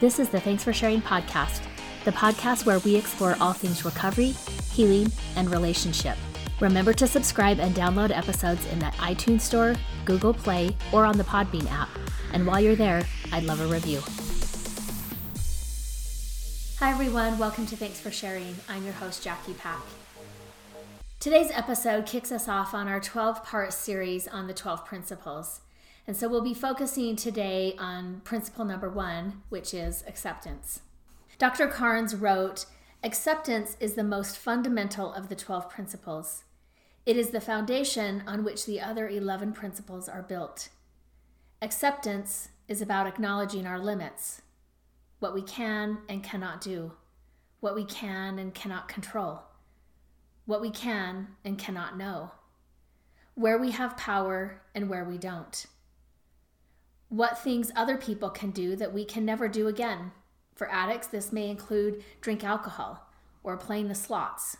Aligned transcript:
This 0.00 0.18
is 0.18 0.28
the 0.28 0.40
Thanks 0.40 0.64
for 0.64 0.72
Sharing 0.72 1.02
podcast, 1.02 1.62
the 2.04 2.12
podcast 2.12 2.66
where 2.66 2.78
we 2.80 2.96
explore 2.96 3.36
all 3.40 3.52
things 3.52 3.84
recovery, 3.84 4.34
healing, 4.72 5.10
and 5.36 5.50
relationship. 5.50 6.16
Remember 6.60 6.92
to 6.92 7.06
subscribe 7.06 7.60
and 7.60 7.74
download 7.74 8.16
episodes 8.16 8.66
in 8.66 8.78
the 8.78 8.86
iTunes 8.98 9.42
Store, 9.42 9.74
Google 10.04 10.34
Play, 10.34 10.76
or 10.92 11.04
on 11.04 11.18
the 11.18 11.24
Podbean 11.24 11.70
app. 11.70 11.88
And 12.32 12.46
while 12.46 12.60
you're 12.60 12.76
there, 12.76 13.04
I'd 13.32 13.44
love 13.44 13.60
a 13.60 13.66
review. 13.66 14.00
Hi, 16.78 16.92
everyone. 16.92 17.38
Welcome 17.38 17.66
to 17.66 17.76
Thanks 17.76 17.98
for 17.98 18.10
Sharing. 18.10 18.54
I'm 18.68 18.84
your 18.84 18.92
host, 18.92 19.22
Jackie 19.22 19.54
Pack. 19.54 19.82
Today's 21.20 21.50
episode 21.52 22.06
kicks 22.06 22.30
us 22.30 22.46
off 22.46 22.72
on 22.74 22.86
our 22.86 23.00
12 23.00 23.42
part 23.44 23.72
series 23.72 24.28
on 24.28 24.46
the 24.46 24.54
12 24.54 24.84
principles. 24.84 25.60
And 26.08 26.16
so 26.16 26.26
we'll 26.26 26.40
be 26.40 26.54
focusing 26.54 27.16
today 27.16 27.76
on 27.78 28.22
principle 28.24 28.64
number 28.64 28.88
one, 28.88 29.42
which 29.50 29.74
is 29.74 30.02
acceptance. 30.08 30.80
Dr. 31.36 31.68
Carnes 31.68 32.16
wrote 32.16 32.64
Acceptance 33.04 33.76
is 33.78 33.92
the 33.94 34.02
most 34.02 34.38
fundamental 34.38 35.12
of 35.12 35.28
the 35.28 35.36
12 35.36 35.68
principles. 35.68 36.44
It 37.04 37.18
is 37.18 37.28
the 37.28 37.42
foundation 37.42 38.24
on 38.26 38.42
which 38.42 38.64
the 38.64 38.80
other 38.80 39.06
11 39.06 39.52
principles 39.52 40.08
are 40.08 40.22
built. 40.22 40.70
Acceptance 41.60 42.48
is 42.66 42.80
about 42.80 43.06
acknowledging 43.06 43.66
our 43.66 43.78
limits, 43.78 44.40
what 45.20 45.34
we 45.34 45.42
can 45.42 45.98
and 46.08 46.24
cannot 46.24 46.62
do, 46.62 46.92
what 47.60 47.74
we 47.74 47.84
can 47.84 48.38
and 48.38 48.54
cannot 48.54 48.88
control 48.88 49.42
what 50.48 50.62
we 50.62 50.70
can 50.70 51.28
and 51.44 51.58
cannot 51.58 51.98
know, 51.98 52.30
where 53.34 53.58
we 53.58 53.70
have 53.72 53.98
power 53.98 54.62
and 54.74 54.88
where 54.88 55.04
we 55.04 55.18
don't, 55.18 55.66
what 57.08 57.38
things 57.38 57.72
other 57.74 57.96
people 57.96 58.30
can 58.30 58.50
do 58.50 58.76
that 58.76 58.92
we 58.92 59.04
can 59.04 59.24
never 59.24 59.48
do 59.48 59.66
again. 59.66 60.12
For 60.54 60.70
addicts, 60.70 61.06
this 61.06 61.32
may 61.32 61.48
include 61.48 62.02
drink 62.20 62.44
alcohol 62.44 63.08
or 63.42 63.56
playing 63.56 63.88
the 63.88 63.94
slots. 63.94 64.56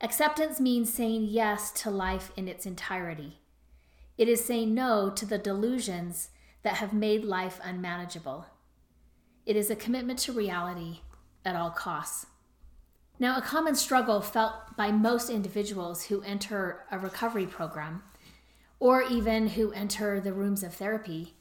Acceptance 0.00 0.60
means 0.60 0.92
saying 0.92 1.24
yes 1.24 1.70
to 1.72 1.90
life 1.90 2.32
in 2.36 2.48
its 2.48 2.64
entirety. 2.64 3.40
It 4.16 4.28
is 4.28 4.44
saying 4.44 4.74
no 4.74 5.10
to 5.10 5.26
the 5.26 5.38
delusions 5.38 6.30
that 6.62 6.74
have 6.74 6.92
made 6.92 7.24
life 7.24 7.58
unmanageable. 7.62 8.46
It 9.46 9.56
is 9.56 9.70
a 9.70 9.76
commitment 9.76 10.18
to 10.20 10.32
reality 10.32 11.00
at 11.44 11.56
all 11.56 11.70
costs. 11.70 12.26
Now, 13.18 13.36
a 13.36 13.42
common 13.42 13.74
struggle 13.74 14.20
felt 14.22 14.76
by 14.76 14.90
most 14.90 15.28
individuals 15.28 16.04
who 16.04 16.22
enter 16.22 16.84
a 16.90 16.98
recovery 16.98 17.46
program 17.46 18.02
or 18.80 19.02
even 19.02 19.48
who 19.48 19.70
enter 19.72 20.20
the 20.20 20.32
rooms 20.32 20.64
of 20.64 20.74
therapy 20.74 21.34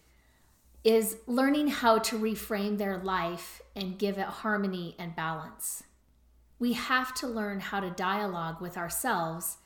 is 0.84 1.18
learning 1.26 1.70
how 1.70 1.98
to 1.98 2.20
reframe 2.20 2.78
their 2.78 2.98
life 2.98 3.62
and 3.76 3.98
give 3.98 4.18
it 4.18 4.26
harmony 4.26 4.96
and 5.00 5.16
balance. 5.16 5.84
We 6.60 6.74
have 6.74 7.14
to 7.16 7.28
learn 7.28 7.62
how 7.62 7.80
to 7.80 7.90
dialogue 7.90 8.62
with 8.62 8.78
ourselves 8.78 9.58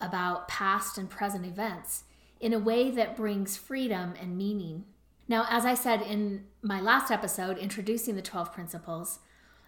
about 0.00 0.48
past 0.48 0.98
and 0.98 1.08
present 1.08 1.46
events 1.46 2.04
in 2.40 2.52
a 2.52 2.58
way 2.58 2.90
that 2.90 3.16
brings 3.16 3.56
freedom 3.56 4.14
and 4.20 4.36
meaning. 4.36 4.84
Now, 5.28 5.46
as 5.48 5.64
I 5.64 5.74
said 5.74 6.02
in 6.02 6.46
my 6.62 6.80
last 6.80 7.10
episode, 7.10 7.58
introducing 7.58 8.16
the 8.16 8.22
12 8.22 8.52
principles, 8.52 9.20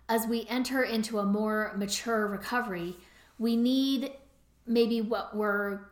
as 0.09 0.27
we 0.27 0.47
enter 0.49 0.83
into 0.83 1.19
a 1.19 1.25
more 1.25 1.73
mature 1.77 2.27
recovery, 2.27 2.97
we 3.39 3.57
need 3.57 4.13
maybe 4.67 5.01
what 5.01 5.37
were 5.37 5.92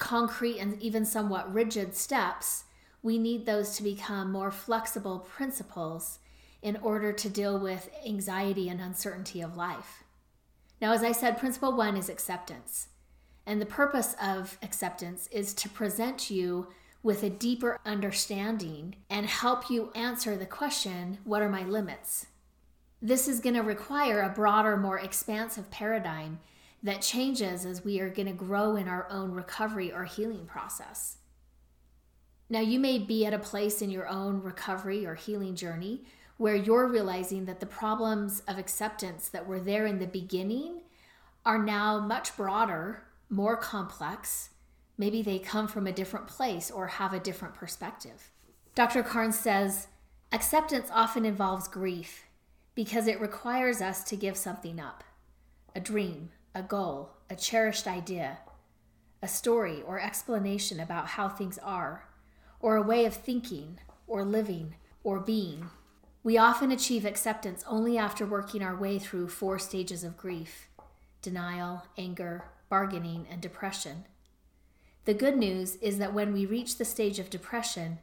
concrete 0.00 0.58
and 0.58 0.82
even 0.82 1.04
somewhat 1.04 1.52
rigid 1.54 1.94
steps. 1.94 2.64
We 3.02 3.18
need 3.18 3.46
those 3.46 3.76
to 3.76 3.84
become 3.84 4.32
more 4.32 4.50
flexible 4.50 5.20
principles 5.20 6.18
in 6.62 6.76
order 6.78 7.12
to 7.12 7.28
deal 7.28 7.58
with 7.58 7.88
anxiety 8.04 8.68
and 8.68 8.80
uncertainty 8.80 9.40
of 9.40 9.56
life. 9.56 10.02
Now, 10.80 10.92
as 10.92 11.04
I 11.04 11.12
said, 11.12 11.38
principle 11.38 11.76
one 11.76 11.96
is 11.96 12.08
acceptance. 12.08 12.88
And 13.46 13.60
the 13.60 13.66
purpose 13.66 14.16
of 14.22 14.58
acceptance 14.62 15.28
is 15.30 15.54
to 15.54 15.68
present 15.68 16.30
you 16.30 16.68
with 17.02 17.22
a 17.22 17.30
deeper 17.30 17.78
understanding 17.86 18.96
and 19.08 19.26
help 19.26 19.70
you 19.70 19.90
answer 19.94 20.36
the 20.36 20.46
question 20.46 21.18
what 21.24 21.42
are 21.42 21.48
my 21.48 21.62
limits? 21.62 22.26
This 23.00 23.28
is 23.28 23.40
going 23.40 23.54
to 23.54 23.62
require 23.62 24.20
a 24.20 24.28
broader, 24.28 24.76
more 24.76 24.98
expansive 24.98 25.70
paradigm 25.70 26.40
that 26.82 27.02
changes 27.02 27.66
as 27.66 27.84
we 27.84 28.00
are 28.00 28.10
going 28.10 28.28
to 28.28 28.32
grow 28.32 28.76
in 28.76 28.88
our 28.88 29.06
own 29.10 29.32
recovery 29.32 29.92
or 29.92 30.04
healing 30.04 30.46
process. 30.46 31.18
Now, 32.48 32.60
you 32.60 32.80
may 32.80 32.98
be 32.98 33.24
at 33.26 33.34
a 33.34 33.38
place 33.38 33.80
in 33.80 33.90
your 33.90 34.08
own 34.08 34.42
recovery 34.42 35.06
or 35.06 35.14
healing 35.14 35.54
journey 35.54 36.02
where 36.36 36.56
you're 36.56 36.88
realizing 36.88 37.44
that 37.44 37.60
the 37.60 37.66
problems 37.66 38.42
of 38.48 38.58
acceptance 38.58 39.28
that 39.28 39.46
were 39.46 39.60
there 39.60 39.86
in 39.86 39.98
the 39.98 40.06
beginning 40.06 40.80
are 41.44 41.62
now 41.62 42.00
much 42.00 42.36
broader, 42.36 43.04
more 43.28 43.56
complex. 43.56 44.50
Maybe 44.96 45.22
they 45.22 45.38
come 45.38 45.68
from 45.68 45.86
a 45.86 45.92
different 45.92 46.26
place 46.26 46.70
or 46.70 46.86
have 46.86 47.12
a 47.12 47.20
different 47.20 47.54
perspective. 47.54 48.30
Dr. 48.74 49.02
Carnes 49.02 49.38
says 49.38 49.88
acceptance 50.32 50.88
often 50.92 51.24
involves 51.24 51.68
grief 51.68 52.24
because 52.74 53.06
it 53.06 53.20
requires 53.20 53.80
us 53.80 54.02
to 54.04 54.16
give 54.16 54.36
something 54.36 54.80
up 54.80 55.04
a 55.74 55.80
dream, 55.80 56.30
a 56.54 56.62
goal, 56.62 57.10
a 57.28 57.36
cherished 57.36 57.86
idea, 57.86 58.38
a 59.22 59.28
story 59.28 59.82
or 59.86 60.00
explanation 60.00 60.80
about 60.80 61.08
how 61.08 61.28
things 61.28 61.58
are, 61.58 62.08
or 62.60 62.76
a 62.76 62.82
way 62.82 63.04
of 63.04 63.14
thinking, 63.14 63.78
or 64.06 64.24
living, 64.24 64.74
or 65.04 65.20
being. 65.20 65.70
We 66.22 66.36
often 66.36 66.70
achieve 66.70 67.04
acceptance 67.04 67.64
only 67.66 67.96
after 67.96 68.26
working 68.26 68.62
our 68.62 68.76
way 68.76 68.98
through 68.98 69.28
four 69.28 69.58
stages 69.58 70.04
of 70.04 70.16
grief 70.16 70.66
denial, 71.22 71.82
anger, 71.98 72.44
bargaining, 72.70 73.26
and 73.30 73.42
depression. 73.42 74.06
The 75.04 75.12
good 75.12 75.36
news 75.36 75.76
is 75.76 75.98
that 75.98 76.14
when 76.14 76.32
we 76.32 76.46
reach 76.46 76.78
the 76.78 76.84
stage 76.84 77.18
of 77.18 77.28
depression, 77.28 77.98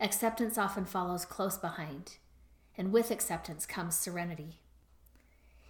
acceptance 0.00 0.58
often 0.58 0.84
follows 0.84 1.24
close 1.24 1.56
behind 1.56 2.16
and 2.76 2.92
with 2.92 3.10
acceptance 3.10 3.66
comes 3.66 3.96
serenity. 3.96 4.60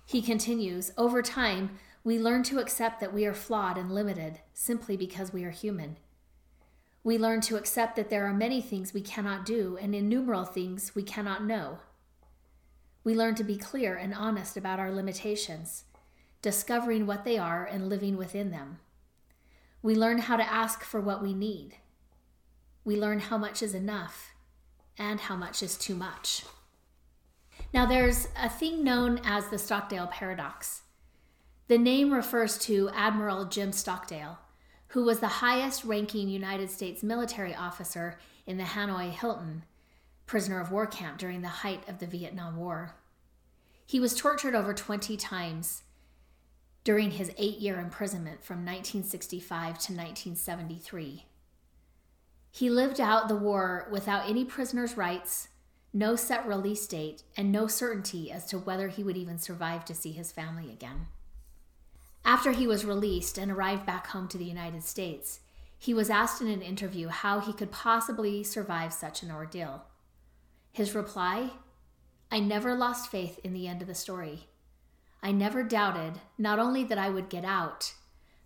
He 0.05 0.23
continues 0.23 0.93
Over 0.97 1.23
time, 1.23 1.79
we 2.07 2.21
learn 2.21 2.45
to 2.45 2.61
accept 2.61 3.01
that 3.01 3.13
we 3.13 3.27
are 3.27 3.35
flawed 3.35 3.77
and 3.77 3.91
limited 3.91 4.39
simply 4.55 4.97
because 4.97 5.33
we 5.33 5.43
are 5.43 5.51
human. 5.51 5.97
We 7.03 7.19
learn 7.19 7.41
to 7.41 7.57
accept 7.57 7.97
that 7.97 8.11
there 8.11 8.25
are 8.27 8.33
many 8.33 8.61
things 8.61 8.95
we 8.95 9.01
cannot 9.01 9.45
do 9.45 9.77
and 9.81 9.93
innumerable 9.93 10.45
things 10.45 10.95
we 10.95 11.03
cannot 11.03 11.43
know. 11.43 11.79
We 13.03 13.17
learn 13.17 13.35
to 13.35 13.43
be 13.43 13.57
clear 13.57 13.97
and 13.97 14.15
honest 14.15 14.57
about 14.57 14.79
our 14.79 14.93
limitations, 14.93 15.83
discovering 16.43 17.07
what 17.07 17.25
they 17.25 17.39
are 17.39 17.65
and 17.65 17.89
living 17.89 18.17
within 18.17 18.53
them. 18.53 18.79
We 19.83 19.97
learn 19.97 20.19
how 20.19 20.37
to 20.37 20.49
ask 20.49 20.85
for 20.85 21.01
what 21.01 21.21
we 21.21 21.35
need. 21.35 21.75
We 22.85 22.95
learn 22.95 23.19
how 23.19 23.37
much 23.37 23.65
is 23.65 23.75
enough 23.75 24.33
and 24.97 25.19
how 25.19 25.35
much 25.35 25.61
is 25.61 25.77
too 25.77 25.97
much. 25.97 26.45
Now, 27.75 27.85
there's 27.85 28.29
a 28.41 28.49
thing 28.49 28.85
known 28.85 29.21
as 29.25 29.49
the 29.49 29.59
Stockdale 29.59 30.07
paradox. 30.07 30.83
The 31.69 31.79
name 31.79 32.13
refers 32.13 32.59
to 32.59 32.91
Admiral 32.95 33.45
Jim 33.47 33.73
Stockdale, 33.73 34.39
who 34.89 35.03
was 35.05 35.19
the 35.19 35.27
highest 35.27 35.85
ranking 35.85 36.29
United 36.29 36.71
States 36.71 37.03
military 37.03 37.57
officer 37.57 38.19
in 38.47 38.57
the 38.57 38.63
Hanoi 38.63 39.11
Hilton 39.11 39.65
prisoner 40.27 40.61
of 40.61 40.71
war 40.71 40.87
camp 40.87 41.19
during 41.19 41.43
the 41.43 41.49
height 41.49 41.89
of 41.89 41.99
the 41.99 42.07
Vietnam 42.07 42.57
War. 42.57 42.95
He 43.85 43.99
was 43.99 44.15
tortured 44.15 44.55
over 44.55 44.75
20 44.75 45.17
times 45.17 45.83
during 46.85 47.13
his 47.13 47.33
eight 47.37 47.59
year 47.59 47.81
imprisonment 47.81 48.45
from 48.45 48.59
1965 48.59 49.49
to 49.51 49.93
1973. 49.93 51.27
He 52.53 52.71
lived 52.71 53.01
out 53.01 53.27
the 53.27 53.35
war 53.35 53.89
without 53.91 54.29
any 54.29 54.45
prisoner's 54.45 54.97
rights, 54.97 55.49
no 55.93 56.15
set 56.15 56.47
release 56.47 56.87
date, 56.87 57.25
and 57.37 57.51
no 57.51 57.67
certainty 57.67 58.31
as 58.31 58.47
to 58.47 58.59
whether 58.59 58.87
he 58.87 59.03
would 59.03 59.17
even 59.17 59.41
survive 59.41 59.85
to 59.87 59.95
see 59.95 60.13
his 60.13 60.31
family 60.31 60.71
again. 60.71 61.09
After 62.37 62.53
he 62.53 62.67
was 62.67 62.85
released 62.85 63.39
and 63.39 63.51
arrived 63.51 63.87
back 63.87 64.09
home 64.09 64.29
to 64.29 64.37
the 64.37 64.45
United 64.45 64.85
States, 64.85 65.41
he 65.79 65.95
was 65.95 66.11
asked 66.11 66.43
in 66.43 66.49
an 66.49 66.61
interview 66.61 67.09
how 67.09 67.41
he 67.41 67.55
could 67.55 67.73
possibly 67.73 68.45
survive 68.45 68.93
such 68.93 69.23
an 69.23 69.31
ordeal. 69.31 69.85
His 70.71 70.95
reply 70.95 71.53
I 72.31 72.41
never 72.41 72.75
lost 72.75 73.11
faith 73.11 73.41
in 73.43 73.55
the 73.55 73.67
end 73.67 73.81
of 73.81 73.89
the 73.89 73.95
story. 73.95 74.49
I 75.23 75.33
never 75.33 75.63
doubted 75.63 76.21
not 76.37 76.59
only 76.59 76.85
that 76.85 76.99
I 76.99 77.09
would 77.09 77.31
get 77.31 77.47
out, 77.47 77.95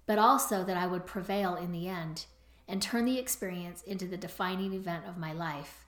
but 0.06 0.20
also 0.20 0.62
that 0.62 0.76
I 0.76 0.86
would 0.86 1.04
prevail 1.04 1.56
in 1.56 1.72
the 1.72 1.88
end 1.88 2.26
and 2.68 2.80
turn 2.80 3.06
the 3.06 3.18
experience 3.18 3.82
into 3.82 4.06
the 4.06 4.16
defining 4.16 4.72
event 4.72 5.04
of 5.08 5.18
my 5.18 5.32
life 5.32 5.84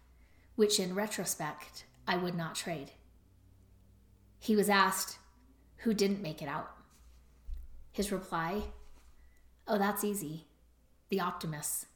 which 0.57 0.81
in 0.81 0.97
retrospect 0.97 1.85
I 2.09 2.17
would 2.17 2.35
not 2.35 2.57
trade. 2.57 2.91
He 4.41 4.57
was 4.57 4.69
asked, 4.69 5.19
Who 5.85 5.95
didn't 5.95 6.21
make 6.21 6.43
it 6.43 6.49
out? 6.49 6.82
His 7.93 8.11
reply, 8.11 8.63
Oh, 9.69 9.79
that's 9.79 10.03
easy. 10.05 10.47
The 11.09 11.21
optimists. 11.21 11.87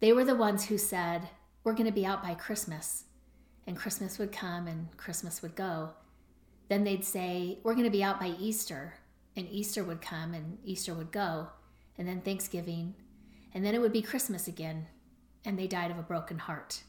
They 0.00 0.12
were 0.12 0.24
the 0.24 0.34
ones 0.36 0.66
who 0.66 0.78
said, 0.78 1.28
We're 1.64 1.72
going 1.72 1.86
to 1.86 1.92
be 1.92 2.06
out 2.06 2.22
by 2.22 2.34
Christmas. 2.34 3.04
and 3.66 3.76
Christmas 3.76 4.18
would 4.18 4.32
come 4.32 4.66
and 4.66 4.94
Christmas 4.96 5.40
would 5.40 5.54
go. 5.54 5.90
Then 6.68 6.84
they'd 6.84 7.04
say, 7.04 7.58
We're 7.62 7.74
going 7.74 7.84
to 7.84 7.90
be 7.90 8.02
out 8.02 8.20
by 8.20 8.34
Easter, 8.38 8.94
and 9.36 9.48
Easter 9.48 9.84
would 9.84 10.00
come 10.02 10.34
and 10.34 10.58
Easter 10.64 10.94
would 10.94 11.12
go, 11.12 11.48
and 11.96 12.06
then 12.08 12.20
Thanksgiving, 12.20 12.94
and 13.54 13.64
then 13.64 13.74
it 13.74 13.80
would 13.80 13.92
be 13.92 14.02
Christmas 14.02 14.48
again, 14.48 14.86
and 15.44 15.58
they 15.58 15.66
died 15.66 15.90
of 15.90 15.98
a 15.98 16.02
broken 16.02 16.38
heart. 16.38 16.82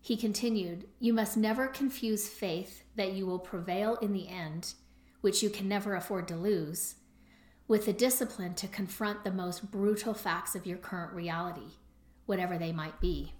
He 0.00 0.16
continued, 0.16 0.86
You 0.98 1.12
must 1.12 1.36
never 1.36 1.68
confuse 1.68 2.28
faith 2.28 2.82
that 2.96 3.12
you 3.12 3.24
will 3.24 3.38
prevail 3.38 3.96
in 3.96 4.12
the 4.12 4.28
end, 4.28 4.74
which 5.22 5.42
you 5.42 5.48
can 5.48 5.66
never 5.66 5.94
afford 5.94 6.28
to 6.28 6.36
lose, 6.36 6.96
with 7.66 7.86
the 7.86 7.92
discipline 7.92 8.54
to 8.54 8.68
confront 8.68 9.24
the 9.24 9.32
most 9.32 9.70
brutal 9.70 10.12
facts 10.12 10.54
of 10.54 10.66
your 10.66 10.76
current 10.76 11.14
reality, 11.14 11.78
whatever 12.26 12.58
they 12.58 12.72
might 12.72 13.00
be. 13.00 13.32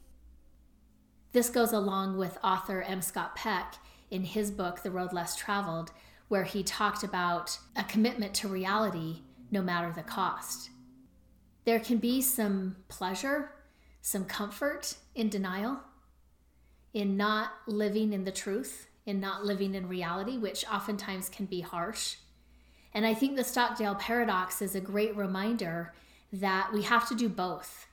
This 1.33 1.51
goes 1.51 1.73
along 1.73 2.17
with 2.17 2.39
author 2.43 2.83
M. 2.83 3.03
Scott 3.03 3.37
Peck 3.37 3.75
in 4.11 4.25
his 4.25 4.51
book, 4.51 4.83
The 4.83 4.91
Road 4.91 5.13
Less 5.13 5.37
Traveled, 5.37 5.91
where 6.29 6.45
he 6.45 6.63
talked 6.63 7.03
about 7.03 7.59
a 7.77 7.85
commitment 7.85 8.33
to 8.35 8.49
reality 8.49 9.21
no 9.51 9.61
matter 9.61 9.93
the 9.93 10.03
cost. 10.03 10.71
There 11.65 11.81
can 11.81 11.99
be 11.99 12.23
some 12.23 12.77
pleasure, 12.89 13.53
some 14.01 14.25
comfort 14.25 14.97
in 15.15 15.29
denial, 15.29 15.81
in 16.95 17.17
not 17.17 17.53
living 17.67 18.13
in 18.13 18.25
the 18.25 18.33
truth, 18.33 18.89
in 19.07 19.21
not 19.21 19.45
living 19.45 19.75
in 19.75 19.89
reality, 19.89 20.39
which 20.39 20.65
oftentimes 20.73 21.29
can 21.29 21.47
be 21.47 21.61
harsh. 21.61 22.17
And 22.95 23.07
I 23.07 23.15
think 23.15 23.37
the 23.37 23.45
Stockdale 23.45 23.95
paradox 23.95 24.63
is 24.63 24.75
a 24.75 24.81
great 24.81 25.17
reminder 25.17 25.93
that 26.33 26.73
we 26.73 26.83
have 26.83 27.09
to 27.09 27.15
do 27.15 27.29
both. 27.29 27.87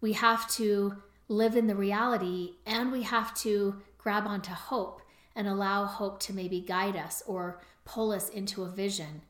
We 0.00 0.12
have 0.14 0.48
to 0.52 1.02
live 1.28 1.56
in 1.56 1.66
the 1.66 1.74
reality 1.74 2.54
and 2.66 2.90
we 2.90 3.02
have 3.02 3.34
to 3.34 3.82
grab 3.98 4.26
onto 4.26 4.52
hope 4.52 5.02
and 5.36 5.46
allow 5.46 5.84
hope 5.84 6.20
to 6.20 6.32
maybe 6.32 6.60
guide 6.60 6.96
us 6.96 7.22
or 7.26 7.60
pull 7.84 8.12
us 8.12 8.28
into 8.28 8.64
a 8.64 8.70
vision. 8.70 9.22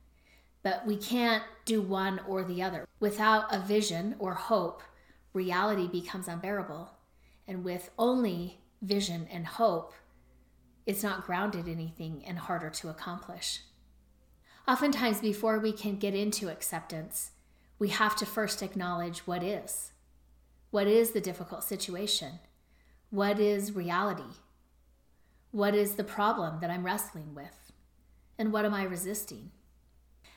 But 0.63 0.87
we 0.87 0.97
can't 0.97 1.43
do 1.65 1.81
one 1.81 2.21
or 2.27 2.45
the 2.45 2.63
other. 2.63 2.87
Without 3.01 3.53
a 3.55 3.59
vision 3.59 4.17
or 4.19 4.35
hope, 4.35 4.83
reality 5.33 5.87
becomes 5.87 6.29
unbearable. 6.29 6.91
And 7.47 7.65
with 7.65 7.91
only 7.99 8.61
vision 8.83 9.29
and 9.31 9.47
hope, 9.47 9.95
it's 10.89 11.03
not 11.03 11.27
grounded 11.27 11.69
in 11.69 11.75
anything 11.75 12.25
and 12.27 12.39
harder 12.39 12.71
to 12.71 12.89
accomplish. 12.89 13.61
Oftentimes, 14.67 15.21
before 15.21 15.59
we 15.59 15.71
can 15.71 15.99
get 15.99 16.15
into 16.15 16.49
acceptance, 16.49 17.33
we 17.79 17.91
have 17.91 18.17
to 18.17 18.25
first 18.25 18.63
acknowledge 18.63 19.21
what 19.21 19.43
is. 19.43 19.93
What 20.71 20.87
is 20.87 21.11
the 21.11 21.21
difficult 21.21 21.63
situation? 21.63 22.39
What 23.11 23.39
is 23.39 23.77
reality? 23.77 24.39
What 25.51 25.75
is 25.75 25.97
the 25.97 26.05
problem 26.05 26.61
that 26.63 26.71
I'm 26.71 26.87
wrestling 26.87 27.35
with? 27.35 27.71
And 28.39 28.51
what 28.51 28.65
am 28.65 28.73
I 28.73 28.85
resisting? 28.85 29.51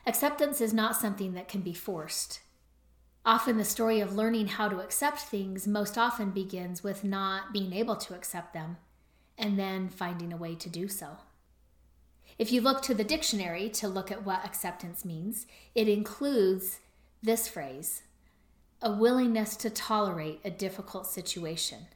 Acceptance 0.06 0.60
is 0.60 0.74
not 0.74 0.96
something 0.96 1.32
that 1.32 1.48
can 1.48 1.62
be 1.62 1.72
forced. 1.72 2.40
Often, 3.24 3.56
the 3.56 3.64
story 3.64 4.00
of 4.00 4.16
learning 4.16 4.48
how 4.48 4.68
to 4.68 4.80
accept 4.80 5.20
things 5.20 5.66
most 5.66 5.96
often 5.96 6.30
begins 6.30 6.82
with 6.82 7.04
not 7.04 7.54
being 7.54 7.72
able 7.72 7.96
to 7.96 8.14
accept 8.14 8.52
them 8.52 8.76
and 9.38 9.58
then 9.58 9.88
finding 9.88 10.32
a 10.32 10.36
way 10.36 10.54
to 10.54 10.68
do 10.68 10.88
so. 10.88 11.18
If 12.38 12.50
you 12.50 12.60
look 12.60 12.82
to 12.82 12.94
the 12.94 13.04
dictionary 13.04 13.68
to 13.70 13.88
look 13.88 14.10
at 14.10 14.24
what 14.24 14.44
acceptance 14.44 15.04
means, 15.04 15.46
it 15.74 15.88
includes 15.88 16.78
this 17.22 17.48
phrase 17.48 18.02
a 18.84 18.90
willingness 18.90 19.56
to 19.56 19.70
tolerate 19.70 20.40
a 20.44 20.50
difficult 20.50 21.06
situation. 21.06 21.86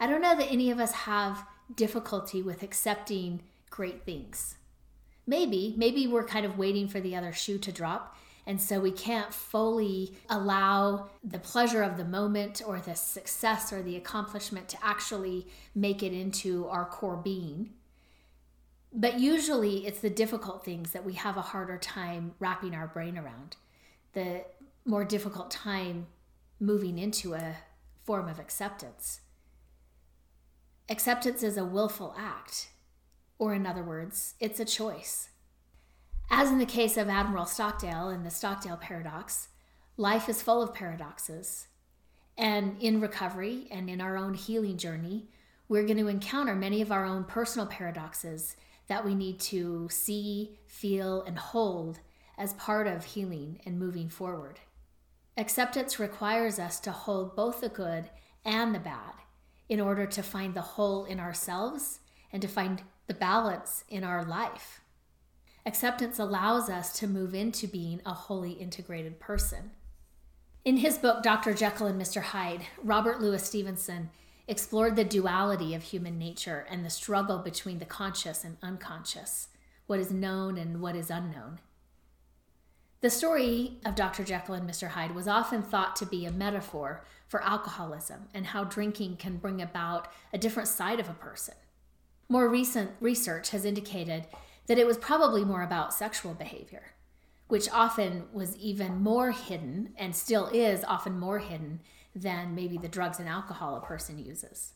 I 0.00 0.08
don't 0.08 0.20
know 0.20 0.36
that 0.36 0.50
any 0.50 0.70
of 0.72 0.80
us 0.80 0.92
have 0.92 1.46
difficulty 1.76 2.42
with 2.42 2.64
accepting 2.64 3.40
great 3.70 4.04
things. 4.04 4.56
Maybe, 5.28 5.74
maybe 5.78 6.08
we're 6.08 6.26
kind 6.26 6.44
of 6.44 6.58
waiting 6.58 6.88
for 6.88 7.00
the 7.00 7.14
other 7.14 7.32
shoe 7.32 7.58
to 7.58 7.70
drop. 7.70 8.16
And 8.46 8.60
so 8.60 8.80
we 8.80 8.90
can't 8.90 9.32
fully 9.32 10.16
allow 10.28 11.10
the 11.22 11.38
pleasure 11.38 11.82
of 11.82 11.96
the 11.96 12.04
moment 12.04 12.60
or 12.66 12.80
the 12.80 12.96
success 12.96 13.72
or 13.72 13.82
the 13.82 13.96
accomplishment 13.96 14.68
to 14.70 14.78
actually 14.82 15.46
make 15.74 16.02
it 16.02 16.12
into 16.12 16.66
our 16.66 16.84
core 16.84 17.16
being. 17.16 17.70
But 18.92 19.20
usually 19.20 19.86
it's 19.86 20.00
the 20.00 20.10
difficult 20.10 20.64
things 20.64 20.90
that 20.90 21.04
we 21.04 21.14
have 21.14 21.36
a 21.36 21.42
harder 21.42 21.78
time 21.78 22.34
wrapping 22.40 22.74
our 22.74 22.88
brain 22.88 23.16
around, 23.16 23.56
the 24.12 24.44
more 24.84 25.04
difficult 25.04 25.50
time 25.50 26.08
moving 26.58 26.98
into 26.98 27.34
a 27.34 27.56
form 28.04 28.28
of 28.28 28.38
acceptance. 28.38 29.20
Acceptance 30.88 31.42
is 31.42 31.56
a 31.56 31.64
willful 31.64 32.14
act, 32.18 32.68
or 33.38 33.54
in 33.54 33.66
other 33.66 33.84
words, 33.84 34.34
it's 34.40 34.60
a 34.60 34.64
choice. 34.64 35.28
As 36.34 36.50
in 36.50 36.56
the 36.56 36.64
case 36.64 36.96
of 36.96 37.10
Admiral 37.10 37.44
Stockdale 37.44 38.08
and 38.08 38.24
the 38.24 38.30
Stockdale 38.30 38.78
paradox, 38.78 39.48
life 39.98 40.30
is 40.30 40.40
full 40.40 40.62
of 40.62 40.72
paradoxes. 40.72 41.66
And 42.38 42.80
in 42.80 43.02
recovery 43.02 43.68
and 43.70 43.90
in 43.90 44.00
our 44.00 44.16
own 44.16 44.32
healing 44.32 44.78
journey, 44.78 45.28
we're 45.68 45.84
going 45.84 45.98
to 45.98 46.08
encounter 46.08 46.54
many 46.54 46.80
of 46.80 46.90
our 46.90 47.04
own 47.04 47.24
personal 47.24 47.66
paradoxes 47.66 48.56
that 48.88 49.04
we 49.04 49.14
need 49.14 49.40
to 49.40 49.90
see, 49.90 50.58
feel, 50.66 51.20
and 51.20 51.36
hold 51.36 52.00
as 52.38 52.54
part 52.54 52.86
of 52.86 53.04
healing 53.04 53.60
and 53.66 53.78
moving 53.78 54.08
forward. 54.08 54.58
Acceptance 55.36 55.98
requires 55.98 56.58
us 56.58 56.80
to 56.80 56.92
hold 56.92 57.36
both 57.36 57.60
the 57.60 57.68
good 57.68 58.08
and 58.42 58.74
the 58.74 58.80
bad 58.80 59.12
in 59.68 59.82
order 59.82 60.06
to 60.06 60.22
find 60.22 60.54
the 60.54 60.62
whole 60.62 61.04
in 61.04 61.20
ourselves 61.20 62.00
and 62.32 62.40
to 62.40 62.48
find 62.48 62.82
the 63.06 63.12
balance 63.12 63.84
in 63.90 64.02
our 64.02 64.24
life. 64.24 64.81
Acceptance 65.64 66.18
allows 66.18 66.68
us 66.68 66.92
to 66.98 67.06
move 67.06 67.34
into 67.34 67.68
being 67.68 68.00
a 68.04 68.12
wholly 68.12 68.52
integrated 68.52 69.20
person. 69.20 69.70
In 70.64 70.78
his 70.78 70.98
book, 70.98 71.22
Dr. 71.22 71.54
Jekyll 71.54 71.86
and 71.86 72.00
Mr. 72.00 72.20
Hyde, 72.20 72.62
Robert 72.82 73.20
Louis 73.20 73.42
Stevenson 73.42 74.10
explored 74.48 74.96
the 74.96 75.04
duality 75.04 75.74
of 75.74 75.82
human 75.84 76.18
nature 76.18 76.66
and 76.68 76.84
the 76.84 76.90
struggle 76.90 77.38
between 77.38 77.78
the 77.78 77.84
conscious 77.84 78.42
and 78.42 78.56
unconscious, 78.62 79.48
what 79.86 80.00
is 80.00 80.10
known 80.10 80.58
and 80.58 80.80
what 80.80 80.96
is 80.96 81.10
unknown. 81.10 81.60
The 83.00 83.10
story 83.10 83.78
of 83.84 83.94
Dr. 83.94 84.22
Jekyll 84.22 84.54
and 84.54 84.68
Mr. 84.68 84.88
Hyde 84.88 85.14
was 85.14 85.26
often 85.26 85.62
thought 85.62 85.96
to 85.96 86.06
be 86.06 86.24
a 86.24 86.32
metaphor 86.32 87.04
for 87.26 87.42
alcoholism 87.42 88.28
and 88.34 88.46
how 88.46 88.64
drinking 88.64 89.16
can 89.16 89.36
bring 89.36 89.60
about 89.60 90.12
a 90.32 90.38
different 90.38 90.68
side 90.68 91.00
of 91.00 91.08
a 91.08 91.14
person. 91.14 91.54
More 92.28 92.48
recent 92.48 92.92
research 93.00 93.50
has 93.50 93.64
indicated 93.64 94.26
that 94.66 94.78
it 94.78 94.86
was 94.86 94.98
probably 94.98 95.44
more 95.44 95.62
about 95.62 95.94
sexual 95.94 96.34
behavior, 96.34 96.92
which 97.48 97.68
often 97.70 98.24
was 98.32 98.56
even 98.56 99.02
more 99.02 99.32
hidden 99.32 99.92
and 99.96 100.14
still 100.14 100.48
is 100.48 100.84
often 100.84 101.18
more 101.18 101.38
hidden 101.38 101.80
than 102.14 102.54
maybe 102.54 102.76
the 102.78 102.88
drugs 102.88 103.18
and 103.18 103.28
alcohol 103.28 103.76
a 103.76 103.80
person 103.80 104.18
uses. 104.18 104.72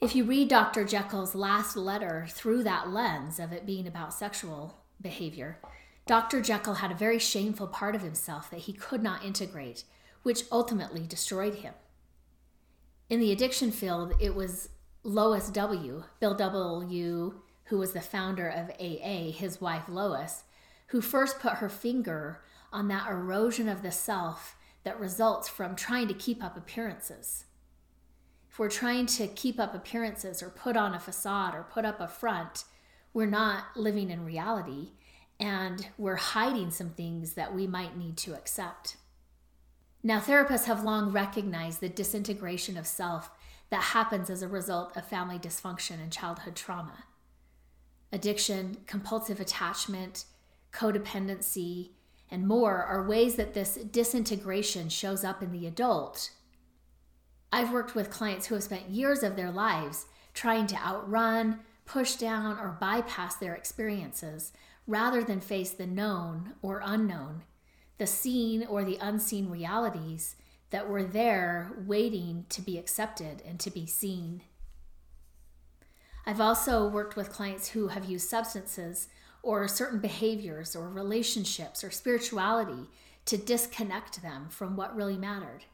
If 0.00 0.16
you 0.16 0.24
read 0.24 0.48
Dr. 0.48 0.84
Jekyll's 0.84 1.34
last 1.34 1.76
letter 1.76 2.26
through 2.28 2.64
that 2.64 2.90
lens 2.90 3.38
of 3.38 3.52
it 3.52 3.64
being 3.64 3.86
about 3.86 4.12
sexual 4.12 4.82
behavior, 5.00 5.58
Dr. 6.06 6.40
Jekyll 6.40 6.74
had 6.74 6.90
a 6.90 6.96
very 6.96 7.20
shameful 7.20 7.68
part 7.68 7.94
of 7.94 8.02
himself 8.02 8.50
that 8.50 8.60
he 8.60 8.72
could 8.72 9.02
not 9.02 9.24
integrate, 9.24 9.84
which 10.24 10.42
ultimately 10.50 11.06
destroyed 11.06 11.56
him. 11.56 11.74
In 13.08 13.20
the 13.20 13.30
addiction 13.30 13.70
field, 13.70 14.14
it 14.18 14.34
was 14.34 14.70
Lois 15.04 15.48
W., 15.50 16.04
Bill 16.18 16.34
W., 16.34 17.40
who 17.72 17.78
was 17.78 17.94
the 17.94 18.02
founder 18.02 18.46
of 18.46 18.68
AA, 18.78 19.32
his 19.32 19.58
wife 19.58 19.84
Lois, 19.88 20.44
who 20.88 21.00
first 21.00 21.40
put 21.40 21.54
her 21.54 21.70
finger 21.70 22.42
on 22.70 22.86
that 22.86 23.10
erosion 23.10 23.66
of 23.66 23.80
the 23.80 23.90
self 23.90 24.56
that 24.84 25.00
results 25.00 25.48
from 25.48 25.74
trying 25.74 26.06
to 26.06 26.12
keep 26.12 26.44
up 26.44 26.54
appearances. 26.54 27.46
If 28.50 28.58
we're 28.58 28.68
trying 28.68 29.06
to 29.06 29.26
keep 29.26 29.58
up 29.58 29.74
appearances 29.74 30.42
or 30.42 30.50
put 30.50 30.76
on 30.76 30.92
a 30.92 31.00
facade 31.00 31.54
or 31.54 31.62
put 31.62 31.86
up 31.86 31.98
a 31.98 32.06
front, 32.06 32.64
we're 33.14 33.24
not 33.24 33.74
living 33.74 34.10
in 34.10 34.26
reality 34.26 34.90
and 35.40 35.88
we're 35.96 36.16
hiding 36.16 36.70
some 36.70 36.90
things 36.90 37.32
that 37.32 37.54
we 37.54 37.66
might 37.66 37.96
need 37.96 38.18
to 38.18 38.34
accept. 38.34 38.98
Now, 40.02 40.20
therapists 40.20 40.66
have 40.66 40.84
long 40.84 41.10
recognized 41.10 41.80
the 41.80 41.88
disintegration 41.88 42.76
of 42.76 42.86
self 42.86 43.30
that 43.70 43.80
happens 43.80 44.28
as 44.28 44.42
a 44.42 44.48
result 44.48 44.94
of 44.94 45.08
family 45.08 45.38
dysfunction 45.38 46.02
and 46.02 46.12
childhood 46.12 46.54
trauma. 46.54 47.04
Addiction, 48.12 48.76
compulsive 48.86 49.40
attachment, 49.40 50.26
codependency, 50.72 51.90
and 52.30 52.46
more 52.46 52.82
are 52.82 53.06
ways 53.06 53.36
that 53.36 53.54
this 53.54 53.76
disintegration 53.76 54.88
shows 54.88 55.24
up 55.24 55.42
in 55.42 55.52
the 55.52 55.66
adult. 55.66 56.30
I've 57.52 57.72
worked 57.72 57.94
with 57.94 58.10
clients 58.10 58.46
who 58.46 58.54
have 58.54 58.64
spent 58.64 58.90
years 58.90 59.22
of 59.22 59.36
their 59.36 59.50
lives 59.50 60.06
trying 60.34 60.66
to 60.68 60.76
outrun, 60.76 61.60
push 61.84 62.16
down, 62.16 62.58
or 62.58 62.76
bypass 62.80 63.34
their 63.34 63.54
experiences 63.54 64.52
rather 64.86 65.22
than 65.22 65.40
face 65.40 65.70
the 65.70 65.86
known 65.86 66.54
or 66.62 66.82
unknown, 66.84 67.42
the 67.98 68.06
seen 68.06 68.66
or 68.66 68.84
the 68.84 68.98
unseen 69.00 69.50
realities 69.50 70.36
that 70.70 70.88
were 70.88 71.04
there 71.04 71.72
waiting 71.86 72.46
to 72.48 72.62
be 72.62 72.78
accepted 72.78 73.42
and 73.46 73.60
to 73.60 73.70
be 73.70 73.86
seen. 73.86 74.42
I've 76.24 76.40
also 76.40 76.86
worked 76.86 77.16
with 77.16 77.32
clients 77.32 77.70
who 77.70 77.88
have 77.88 78.04
used 78.04 78.28
substances 78.28 79.08
or 79.42 79.66
certain 79.66 79.98
behaviors 79.98 80.76
or 80.76 80.88
relationships 80.88 81.82
or 81.82 81.90
spirituality 81.90 82.88
to 83.24 83.36
disconnect 83.36 84.22
them 84.22 84.46
from 84.48 84.76
what 84.76 84.94
really 84.94 85.16
mattered. 85.16 85.64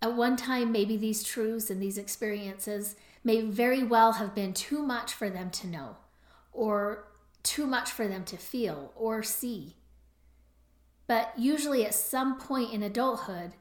At 0.00 0.14
one 0.14 0.36
time, 0.36 0.72
maybe 0.72 0.96
these 0.96 1.22
truths 1.22 1.70
and 1.70 1.82
these 1.82 1.98
experiences 1.98 2.96
may 3.22 3.42
very 3.42 3.82
well 3.82 4.12
have 4.12 4.34
been 4.34 4.52
too 4.52 4.82
much 4.82 5.12
for 5.12 5.30
them 5.30 5.50
to 5.50 5.66
know, 5.66 5.96
or 6.52 7.08
too 7.42 7.66
much 7.66 7.90
for 7.90 8.06
them 8.06 8.24
to 8.24 8.36
feel 8.36 8.92
or 8.96 9.22
see. 9.22 9.76
But 11.06 11.32
usually, 11.38 11.86
at 11.86 11.94
some 11.94 12.38
point 12.38 12.72
in 12.72 12.82
adulthood, 12.82 13.52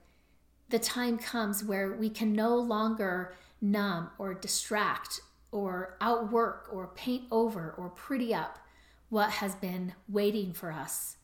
the 0.70 0.80
time 0.80 1.18
comes 1.18 1.64
where 1.64 1.94
we 1.94 2.10
can 2.10 2.34
no 2.34 2.56
longer 2.56 3.36
numb 3.62 4.10
or 4.18 4.34
distract 4.34 5.22
or 5.54 5.96
outwork 6.02 6.68
or 6.72 6.88
paint 6.88 7.24
over 7.32 7.74
or 7.78 7.90
pretty 7.90 8.34
up 8.34 8.60
what 9.10 9.30
has 9.30 9.56
been 9.56 9.94
waiting 10.10 10.52
for 10.52 10.72
us 10.72 11.18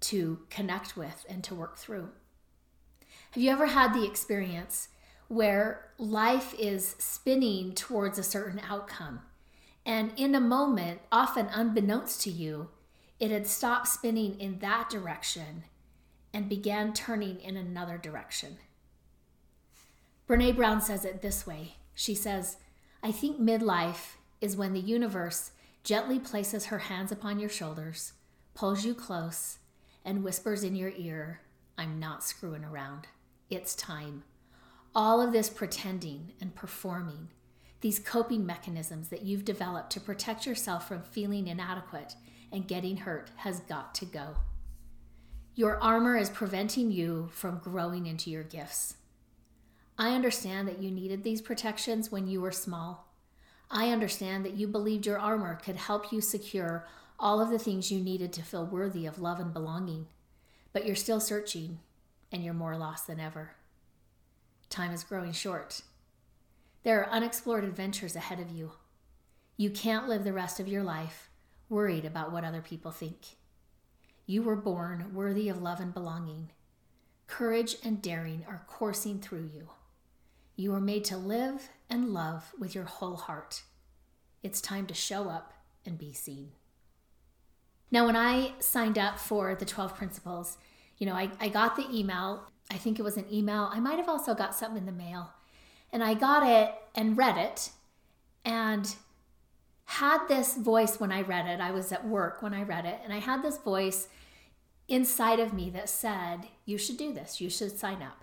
to 0.00 0.40
connect 0.50 0.96
with 0.96 1.24
and 1.28 1.42
to 1.42 1.54
work 1.54 1.78
through. 1.78 2.10
Have 3.30 3.42
you 3.42 3.50
ever 3.50 3.66
had 3.66 3.94
the 3.94 4.06
experience 4.06 4.88
where 5.28 5.88
life 5.96 6.54
is 6.58 6.94
spinning 6.98 7.72
towards 7.72 8.18
a 8.18 8.22
certain 8.22 8.60
outcome? 8.68 9.20
And 9.86 10.12
in 10.16 10.34
a 10.34 10.40
moment, 10.40 11.00
often 11.10 11.46
unbeknownst 11.46 12.20
to 12.22 12.30
you, 12.30 12.68
it 13.18 13.30
had 13.30 13.46
stopped 13.46 13.88
spinning 13.88 14.38
in 14.38 14.58
that 14.58 14.90
direction 14.90 15.64
and 16.34 16.48
began 16.48 16.92
turning 16.92 17.40
in 17.40 17.56
another 17.56 17.96
direction. 17.96 18.58
Brene 20.28 20.56
Brown 20.56 20.80
says 20.80 21.04
it 21.04 21.22
this 21.22 21.46
way 21.46 21.76
She 21.94 22.14
says, 22.14 22.58
I 23.02 23.10
think 23.10 23.40
midlife 23.40 24.14
is 24.40 24.56
when 24.56 24.74
the 24.74 24.80
universe 24.80 25.50
gently 25.82 26.20
places 26.20 26.66
her 26.66 26.78
hands 26.78 27.10
upon 27.10 27.40
your 27.40 27.48
shoulders, 27.48 28.12
pulls 28.54 28.84
you 28.84 28.94
close, 28.94 29.58
and 30.04 30.22
whispers 30.22 30.62
in 30.62 30.76
your 30.76 30.92
ear, 30.96 31.40
I'm 31.76 31.98
not 31.98 32.22
screwing 32.22 32.64
around. 32.64 33.08
It's 33.50 33.74
time. 33.74 34.22
All 34.94 35.20
of 35.20 35.32
this 35.32 35.50
pretending 35.50 36.32
and 36.40 36.54
performing, 36.54 37.28
these 37.80 37.98
coping 37.98 38.46
mechanisms 38.46 39.08
that 39.08 39.22
you've 39.22 39.44
developed 39.44 39.90
to 39.90 40.00
protect 40.00 40.46
yourself 40.46 40.86
from 40.86 41.02
feeling 41.02 41.48
inadequate 41.48 42.14
and 42.52 42.68
getting 42.68 42.98
hurt, 42.98 43.30
has 43.36 43.60
got 43.60 43.96
to 43.96 44.04
go. 44.04 44.36
Your 45.56 45.82
armor 45.82 46.16
is 46.16 46.30
preventing 46.30 46.92
you 46.92 47.30
from 47.32 47.58
growing 47.58 48.06
into 48.06 48.30
your 48.30 48.44
gifts. 48.44 48.94
I 49.98 50.14
understand 50.14 50.66
that 50.68 50.82
you 50.82 50.90
needed 50.90 51.22
these 51.22 51.40
protections 51.40 52.10
when 52.10 52.26
you 52.26 52.40
were 52.40 52.52
small. 52.52 53.08
I 53.70 53.90
understand 53.90 54.44
that 54.44 54.54
you 54.54 54.66
believed 54.66 55.06
your 55.06 55.18
armor 55.18 55.54
could 55.54 55.76
help 55.76 56.12
you 56.12 56.20
secure 56.20 56.86
all 57.18 57.40
of 57.40 57.50
the 57.50 57.58
things 57.58 57.90
you 57.90 58.00
needed 58.00 58.32
to 58.34 58.42
feel 58.42 58.66
worthy 58.66 59.06
of 59.06 59.20
love 59.20 59.38
and 59.38 59.52
belonging. 59.52 60.06
But 60.72 60.86
you're 60.86 60.96
still 60.96 61.20
searching, 61.20 61.78
and 62.30 62.42
you're 62.42 62.54
more 62.54 62.76
lost 62.76 63.06
than 63.06 63.20
ever. 63.20 63.52
Time 64.68 64.92
is 64.92 65.04
growing 65.04 65.32
short. 65.32 65.82
There 66.82 67.00
are 67.00 67.10
unexplored 67.10 67.64
adventures 67.64 68.16
ahead 68.16 68.40
of 68.40 68.50
you. 68.50 68.72
You 69.56 69.70
can't 69.70 70.08
live 70.08 70.24
the 70.24 70.32
rest 70.32 70.58
of 70.58 70.66
your 70.66 70.82
life 70.82 71.30
worried 71.68 72.04
about 72.04 72.32
what 72.32 72.44
other 72.44 72.60
people 72.60 72.90
think. 72.90 73.36
You 74.26 74.42
were 74.42 74.56
born 74.56 75.14
worthy 75.14 75.48
of 75.48 75.62
love 75.62 75.80
and 75.80 75.94
belonging. 75.94 76.50
Courage 77.26 77.76
and 77.84 78.02
daring 78.02 78.44
are 78.48 78.64
coursing 78.66 79.20
through 79.20 79.50
you. 79.54 79.68
You 80.62 80.72
are 80.74 80.80
made 80.80 81.02
to 81.06 81.16
live 81.16 81.70
and 81.90 82.14
love 82.14 82.52
with 82.56 82.72
your 82.72 82.84
whole 82.84 83.16
heart. 83.16 83.64
It's 84.44 84.60
time 84.60 84.86
to 84.86 84.94
show 84.94 85.28
up 85.28 85.52
and 85.84 85.98
be 85.98 86.12
seen. 86.12 86.52
Now, 87.90 88.06
when 88.06 88.14
I 88.14 88.52
signed 88.60 88.96
up 88.96 89.18
for 89.18 89.56
the 89.56 89.64
12 89.64 89.96
principles, 89.96 90.58
you 90.98 91.06
know, 91.06 91.14
I, 91.14 91.32
I 91.40 91.48
got 91.48 91.74
the 91.74 91.88
email. 91.92 92.44
I 92.70 92.76
think 92.76 93.00
it 93.00 93.02
was 93.02 93.16
an 93.16 93.26
email. 93.28 93.70
I 93.72 93.80
might 93.80 93.98
have 93.98 94.08
also 94.08 94.36
got 94.36 94.54
something 94.54 94.78
in 94.78 94.86
the 94.86 94.92
mail. 94.92 95.32
And 95.92 96.00
I 96.00 96.14
got 96.14 96.48
it 96.48 96.72
and 96.94 97.18
read 97.18 97.38
it 97.38 97.70
and 98.44 98.94
had 99.86 100.28
this 100.28 100.56
voice 100.56 101.00
when 101.00 101.10
I 101.10 101.22
read 101.22 101.48
it. 101.48 101.60
I 101.60 101.72
was 101.72 101.90
at 101.90 102.06
work 102.06 102.40
when 102.40 102.54
I 102.54 102.62
read 102.62 102.84
it, 102.84 103.00
and 103.02 103.12
I 103.12 103.18
had 103.18 103.42
this 103.42 103.58
voice 103.58 104.06
inside 104.86 105.40
of 105.40 105.52
me 105.52 105.70
that 105.70 105.88
said, 105.88 106.42
You 106.64 106.78
should 106.78 106.98
do 106.98 107.12
this, 107.12 107.40
you 107.40 107.50
should 107.50 107.76
sign 107.76 108.00
up. 108.00 108.21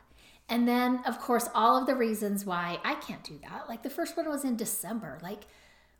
And 0.49 0.67
then, 0.67 1.01
of 1.05 1.19
course, 1.19 1.47
all 1.53 1.77
of 1.77 1.85
the 1.85 1.95
reasons 1.95 2.45
why 2.45 2.79
I 2.83 2.95
can't 2.95 3.23
do 3.23 3.39
that. 3.43 3.69
Like 3.69 3.83
the 3.83 3.89
first 3.89 4.17
one 4.17 4.27
was 4.27 4.43
in 4.43 4.57
December. 4.57 5.19
Like, 5.21 5.45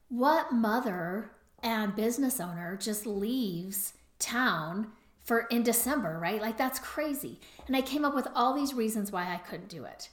what 0.10 0.51
mother 0.51 1.32
and 1.62 1.96
business 1.96 2.39
owner 2.39 2.75
just 2.75 3.06
leaves 3.06 3.94
town 4.18 4.91
for 5.24 5.41
in 5.51 5.62
December, 5.62 6.18
right? 6.20 6.41
Like, 6.41 6.58
that's 6.58 6.79
crazy. 6.79 7.39
And 7.68 7.75
I 7.75 7.82
came 7.82 8.03
up 8.03 8.15
with 8.15 8.27
all 8.34 8.56
these 8.56 8.74
reasons 8.74 9.12
why 9.12 9.32
I 9.32 9.38
couldn't 9.38 9.70
do 9.70 9.86
it. 9.86 10.10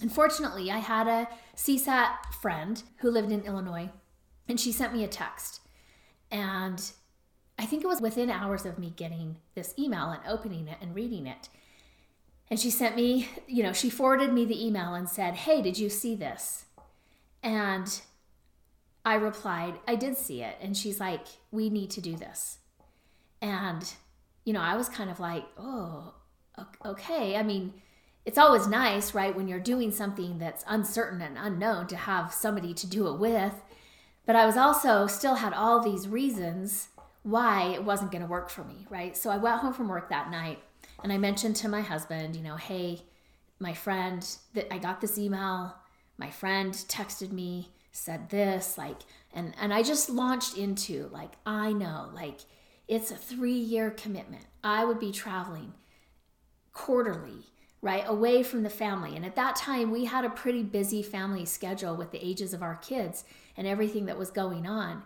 Unfortunately, 0.00 0.72
I 0.72 0.78
had 0.78 1.06
a 1.06 1.28
CSAT 1.54 2.34
friend 2.40 2.82
who 2.96 3.10
lived 3.10 3.30
in 3.30 3.42
Illinois, 3.42 3.90
and 4.48 4.58
she 4.58 4.72
sent 4.72 4.92
me 4.92 5.04
a 5.04 5.08
text. 5.08 5.60
And 6.30 6.82
I 7.58 7.66
think 7.66 7.84
it 7.84 7.86
was 7.86 8.00
within 8.00 8.30
hours 8.30 8.66
of 8.66 8.78
me 8.78 8.92
getting 8.96 9.36
this 9.54 9.74
email 9.78 10.10
and 10.10 10.22
opening 10.26 10.66
it 10.66 10.78
and 10.80 10.94
reading 10.94 11.28
it. 11.28 11.48
And 12.52 12.60
she 12.60 12.68
sent 12.68 12.96
me, 12.96 13.30
you 13.46 13.62
know, 13.62 13.72
she 13.72 13.88
forwarded 13.88 14.30
me 14.30 14.44
the 14.44 14.66
email 14.66 14.92
and 14.92 15.08
said, 15.08 15.36
Hey, 15.36 15.62
did 15.62 15.78
you 15.78 15.88
see 15.88 16.14
this? 16.14 16.66
And 17.42 18.02
I 19.06 19.14
replied, 19.14 19.76
I 19.88 19.94
did 19.94 20.18
see 20.18 20.42
it. 20.42 20.58
And 20.60 20.76
she's 20.76 21.00
like, 21.00 21.24
We 21.50 21.70
need 21.70 21.88
to 21.92 22.02
do 22.02 22.14
this. 22.14 22.58
And, 23.40 23.90
you 24.44 24.52
know, 24.52 24.60
I 24.60 24.76
was 24.76 24.90
kind 24.90 25.08
of 25.08 25.18
like, 25.18 25.46
Oh, 25.56 26.12
okay. 26.84 27.36
I 27.36 27.42
mean, 27.42 27.72
it's 28.26 28.36
always 28.36 28.66
nice, 28.66 29.14
right, 29.14 29.34
when 29.34 29.48
you're 29.48 29.58
doing 29.58 29.90
something 29.90 30.38
that's 30.38 30.62
uncertain 30.68 31.22
and 31.22 31.38
unknown 31.38 31.86
to 31.86 31.96
have 31.96 32.34
somebody 32.34 32.74
to 32.74 32.86
do 32.86 33.08
it 33.08 33.18
with. 33.18 33.62
But 34.26 34.36
I 34.36 34.44
was 34.44 34.58
also 34.58 35.06
still 35.06 35.36
had 35.36 35.54
all 35.54 35.80
these 35.80 36.06
reasons 36.06 36.88
why 37.22 37.68
it 37.68 37.82
wasn't 37.82 38.12
going 38.12 38.20
to 38.20 38.28
work 38.28 38.50
for 38.50 38.62
me, 38.62 38.86
right? 38.90 39.16
So 39.16 39.30
I 39.30 39.38
went 39.38 39.60
home 39.60 39.72
from 39.72 39.88
work 39.88 40.10
that 40.10 40.30
night 40.30 40.58
and 41.02 41.12
I 41.12 41.18
mentioned 41.18 41.56
to 41.56 41.68
my 41.68 41.80
husband, 41.80 42.36
you 42.36 42.42
know, 42.42 42.56
hey, 42.56 43.02
my 43.58 43.74
friend 43.74 44.26
that 44.54 44.72
I 44.72 44.78
got 44.78 45.00
this 45.00 45.18
email, 45.18 45.74
my 46.18 46.30
friend 46.30 46.72
texted 46.72 47.32
me, 47.32 47.70
said 47.92 48.30
this, 48.30 48.76
like, 48.76 49.02
and 49.32 49.54
and 49.60 49.72
I 49.72 49.82
just 49.82 50.10
launched 50.10 50.56
into 50.56 51.08
like, 51.12 51.32
I 51.46 51.72
know, 51.72 52.10
like 52.14 52.40
it's 52.88 53.10
a 53.10 53.14
3-year 53.14 53.90
commitment. 53.92 54.44
I 54.62 54.84
would 54.84 54.98
be 54.98 55.12
traveling 55.12 55.74
quarterly, 56.72 57.46
right, 57.80 58.04
away 58.06 58.42
from 58.42 58.62
the 58.62 58.70
family. 58.70 59.16
And 59.16 59.24
at 59.24 59.36
that 59.36 59.56
time, 59.56 59.90
we 59.90 60.04
had 60.06 60.24
a 60.24 60.30
pretty 60.30 60.62
busy 60.62 61.02
family 61.02 61.44
schedule 61.44 61.96
with 61.96 62.10
the 62.10 62.24
ages 62.24 62.52
of 62.52 62.62
our 62.62 62.76
kids 62.76 63.24
and 63.56 63.66
everything 63.66 64.06
that 64.06 64.18
was 64.18 64.30
going 64.30 64.66
on. 64.66 65.02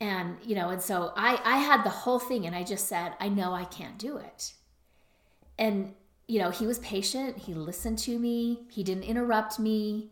And, 0.00 0.36
you 0.42 0.54
know, 0.54 0.70
and 0.70 0.82
so 0.82 1.12
I 1.16 1.40
I 1.44 1.58
had 1.58 1.84
the 1.84 1.90
whole 1.90 2.18
thing 2.18 2.46
and 2.46 2.54
I 2.54 2.64
just 2.64 2.88
said, 2.88 3.14
I 3.20 3.28
know 3.28 3.52
I 3.52 3.64
can't 3.64 3.98
do 3.98 4.16
it 4.18 4.52
and 5.58 5.94
you 6.26 6.38
know 6.38 6.50
he 6.50 6.66
was 6.66 6.78
patient. 6.80 7.38
He 7.38 7.54
listened 7.54 7.98
to 8.00 8.18
me. 8.18 8.60
He 8.70 8.82
didn't 8.82 9.04
interrupt 9.04 9.58
me. 9.58 10.10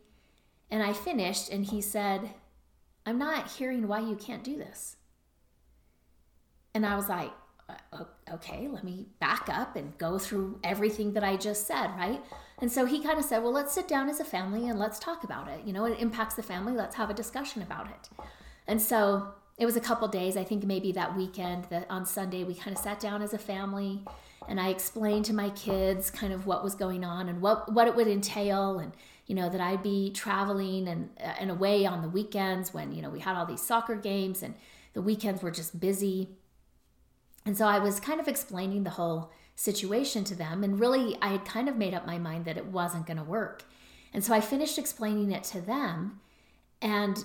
And 0.70 0.82
i 0.82 0.92
finished 0.92 1.50
and 1.50 1.66
he 1.66 1.82
said 1.82 2.30
i'm 3.04 3.18
not 3.18 3.50
hearing 3.52 3.86
why 3.86 4.00
you 4.00 4.16
can't 4.16 4.44
do 4.44 4.56
this. 4.56 4.96
And 6.74 6.86
i 6.86 6.96
was 6.96 7.08
like 7.08 7.32
okay 8.30 8.68
let 8.68 8.84
me 8.84 9.06
back 9.18 9.48
up 9.48 9.76
and 9.76 9.96
go 9.96 10.18
through 10.18 10.58
everything 10.62 11.14
that 11.14 11.24
i 11.24 11.36
just 11.36 11.66
said 11.66 11.88
right? 11.96 12.22
And 12.58 12.70
so 12.70 12.86
he 12.86 13.02
kind 13.02 13.18
of 13.18 13.24
said 13.24 13.42
well 13.42 13.52
let's 13.52 13.72
sit 13.74 13.88
down 13.88 14.08
as 14.08 14.20
a 14.20 14.24
family 14.24 14.68
and 14.68 14.78
let's 14.78 14.98
talk 14.98 15.24
about 15.24 15.48
it. 15.48 15.64
You 15.64 15.72
know 15.72 15.84
it 15.84 15.98
impacts 15.98 16.34
the 16.34 16.42
family. 16.42 16.72
Let's 16.72 16.96
have 16.96 17.10
a 17.10 17.14
discussion 17.14 17.62
about 17.62 17.86
it. 17.86 18.24
And 18.66 18.80
so 18.80 19.34
it 19.58 19.66
was 19.66 19.76
a 19.76 19.80
couple 19.80 20.08
days 20.08 20.36
i 20.36 20.44
think 20.44 20.64
maybe 20.64 20.92
that 20.92 21.16
weekend 21.16 21.64
that 21.66 21.86
on 21.90 22.06
sunday 22.06 22.44
we 22.44 22.54
kind 22.54 22.76
of 22.76 22.82
sat 22.82 22.98
down 22.98 23.22
as 23.22 23.32
a 23.32 23.38
family 23.38 24.02
and 24.48 24.60
I 24.60 24.68
explained 24.68 25.24
to 25.26 25.34
my 25.34 25.50
kids 25.50 26.10
kind 26.10 26.32
of 26.32 26.46
what 26.46 26.62
was 26.62 26.74
going 26.74 27.04
on 27.04 27.28
and 27.28 27.40
what 27.40 27.72
what 27.72 27.86
it 27.86 27.94
would 27.94 28.08
entail 28.08 28.78
and 28.78 28.92
you 29.26 29.34
know 29.34 29.48
that 29.48 29.60
I'd 29.60 29.82
be 29.82 30.10
traveling 30.10 30.88
and 30.88 31.10
and 31.18 31.50
away 31.50 31.86
on 31.86 32.02
the 32.02 32.08
weekends 32.08 32.74
when 32.74 32.92
you 32.92 33.02
know 33.02 33.10
we 33.10 33.20
had 33.20 33.36
all 33.36 33.46
these 33.46 33.62
soccer 33.62 33.96
games 33.96 34.42
and 34.42 34.54
the 34.92 35.02
weekends 35.02 35.42
were 35.42 35.50
just 35.50 35.80
busy. 35.80 36.28
And 37.44 37.56
so 37.56 37.66
I 37.66 37.78
was 37.78 37.98
kind 37.98 38.20
of 38.20 38.28
explaining 38.28 38.84
the 38.84 38.90
whole 38.90 39.32
situation 39.54 40.24
to 40.24 40.34
them 40.34 40.62
and 40.62 40.78
really 40.78 41.16
I 41.20 41.28
had 41.28 41.44
kind 41.44 41.68
of 41.68 41.76
made 41.76 41.94
up 41.94 42.06
my 42.06 42.18
mind 42.18 42.44
that 42.44 42.56
it 42.56 42.66
wasn't 42.66 43.06
going 43.06 43.16
to 43.16 43.24
work. 43.24 43.64
And 44.12 44.22
so 44.22 44.34
I 44.34 44.40
finished 44.40 44.78
explaining 44.78 45.32
it 45.32 45.44
to 45.44 45.60
them 45.60 46.20
and 46.80 47.24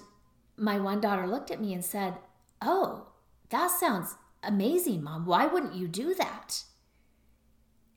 my 0.56 0.80
one 0.80 1.00
daughter 1.00 1.28
looked 1.28 1.52
at 1.52 1.62
me 1.62 1.74
and 1.74 1.84
said, 1.86 2.16
"Oh, 2.62 3.08
that 3.50 3.72
sounds 3.72 4.16
amazing, 4.44 5.04
mom. 5.04 5.26
Why 5.26 5.46
wouldn't 5.46 5.76
you 5.76 5.88
do 5.88 6.14
that?" 6.16 6.64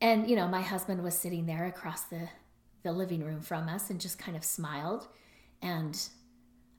And, 0.00 0.28
you 0.28 0.36
know, 0.36 0.48
my 0.48 0.62
husband 0.62 1.02
was 1.02 1.14
sitting 1.14 1.46
there 1.46 1.66
across 1.66 2.04
the, 2.04 2.28
the 2.82 2.92
living 2.92 3.22
room 3.22 3.40
from 3.40 3.68
us 3.68 3.90
and 3.90 4.00
just 4.00 4.18
kind 4.18 4.36
of 4.36 4.44
smiled. 4.44 5.06
And 5.60 6.00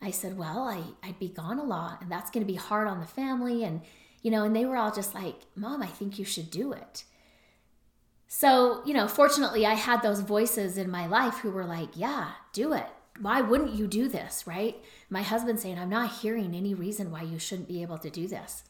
I 0.02 0.12
said, 0.12 0.38
Well, 0.38 0.64
I, 0.64 0.82
I'd 1.08 1.20
be 1.20 1.30
gone 1.30 1.60
a 1.60 1.64
lot, 1.64 2.02
and 2.02 2.12
that's 2.12 2.32
going 2.32 2.46
to 2.46 2.52
be 2.52 2.58
hard 2.58 2.88
on 2.88 3.00
the 3.00 3.06
family. 3.06 3.64
And, 3.64 3.82
you 4.22 4.32
know, 4.32 4.44
and 4.44 4.56
they 4.56 4.66
were 4.66 4.78
all 4.78 4.92
just 4.92 5.14
like, 5.14 5.36
Mom, 5.56 5.84
I 5.84 5.88
think 5.88 6.18
you 6.18 6.26
should 6.26 6.50
do 6.50 6.74
it. 6.74 7.04
So, 8.28 8.82
you 8.86 8.94
know, 8.94 9.08
fortunately, 9.08 9.66
I 9.66 9.74
had 9.74 10.02
those 10.02 10.22
voices 10.22 10.78
in 10.78 10.90
my 10.90 11.06
life 11.06 11.40
who 11.40 11.52
were 11.52 11.66
like, 11.66 11.90
Yeah, 11.96 12.32
do 12.54 12.74
it. 12.74 12.88
Why 13.20 13.42
wouldn't 13.42 13.74
you 13.74 13.88
do 13.88 14.08
this, 14.08 14.48
right? 14.48 14.78
My 15.10 15.22
husband 15.22 15.60
saying, 15.60 15.78
I'm 15.78 15.90
not 15.90 16.12
hearing 16.22 16.56
any 16.56 16.74
reason 16.74 17.12
why 17.12 17.22
you 17.24 17.38
shouldn't 17.38 17.68
be 17.68 17.82
able 17.82 17.98
to 18.00 18.10
do 18.10 18.28
this. 18.28 18.64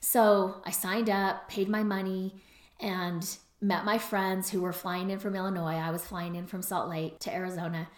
So 0.00 0.62
I 0.64 0.70
signed 0.70 1.10
up, 1.10 1.48
paid 1.48 1.68
my 1.68 1.82
money, 1.82 2.36
and 2.78 3.26
met 3.60 3.84
my 3.84 3.98
friends 3.98 4.50
who 4.50 4.60
were 4.60 4.72
flying 4.72 5.10
in 5.10 5.18
from 5.18 5.34
Illinois. 5.34 5.74
I 5.74 5.90
was 5.90 6.04
flying 6.04 6.36
in 6.36 6.46
from 6.46 6.62
Salt 6.62 6.88
Lake 6.88 7.18
to 7.20 7.34
Arizona. 7.34 7.88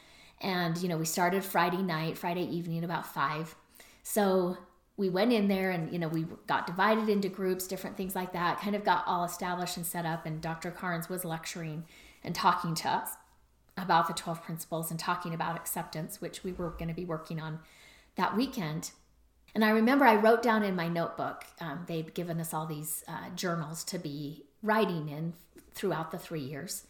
And, 0.41 0.79
you 0.79 0.89
know, 0.89 0.97
we 0.97 1.05
started 1.05 1.45
Friday 1.45 1.83
night, 1.83 2.17
Friday 2.17 2.45
evening, 2.45 2.83
about 2.83 3.07
five. 3.07 3.55
So 4.03 4.57
we 4.97 5.11
went 5.11 5.33
in 5.33 5.49
there 5.49 5.71
and, 5.71 5.93
you 5.93 5.99
know, 5.99 6.09
we 6.09 6.27
got 6.47 6.67
divided 6.67 7.09
into 7.09 7.29
groups, 7.29 7.67
different 7.67 7.97
things 7.97 8.15
like 8.15 8.33
that, 8.33 8.61
kind 8.61 8.75
of 8.75 8.85
got 8.85 9.05
all 9.07 9.25
established 9.25 9.77
and 9.77 9.85
set 9.85 10.07
up. 10.07 10.25
And 10.25 10.41
Dr. 10.41 10.71
Carnes 10.71 11.09
was 11.09 11.25
lecturing 11.25 11.85
and 12.25 12.35
talking 12.35 12.75
to 12.77 12.89
us 12.89 13.11
about 13.77 14.09
the 14.09 14.15
12 14.15 14.43
principles 14.43 14.91
and 14.91 14.99
talking 14.99 15.35
about 15.35 15.57
acceptance, 15.57 16.21
which 16.21 16.43
we 16.43 16.53
were 16.53 16.71
going 16.71 16.89
to 16.89 16.95
be 16.95 17.05
working 17.05 17.41
on 17.41 17.61
that 18.17 18.37
weekend. 18.37 18.93
And 19.55 19.65
I 19.65 19.71
remember 19.71 20.05
I 20.05 20.17
wrote 20.17 20.43
down 20.43 20.63
in 20.63 20.77
my 20.77 20.89
notebook, 20.89 21.45
um, 21.61 21.85
they'd 21.87 22.15
given 22.15 22.41
us 22.41 22.55
all 22.55 22.67
these 22.67 23.05
uh, 23.09 23.31
journals 23.35 23.85
to 23.85 23.99
be 23.99 24.45
writing 24.63 25.09
in 25.09 25.35
throughout 25.75 26.11
the 26.11 26.19
three 26.19 26.41
years. 26.41 26.85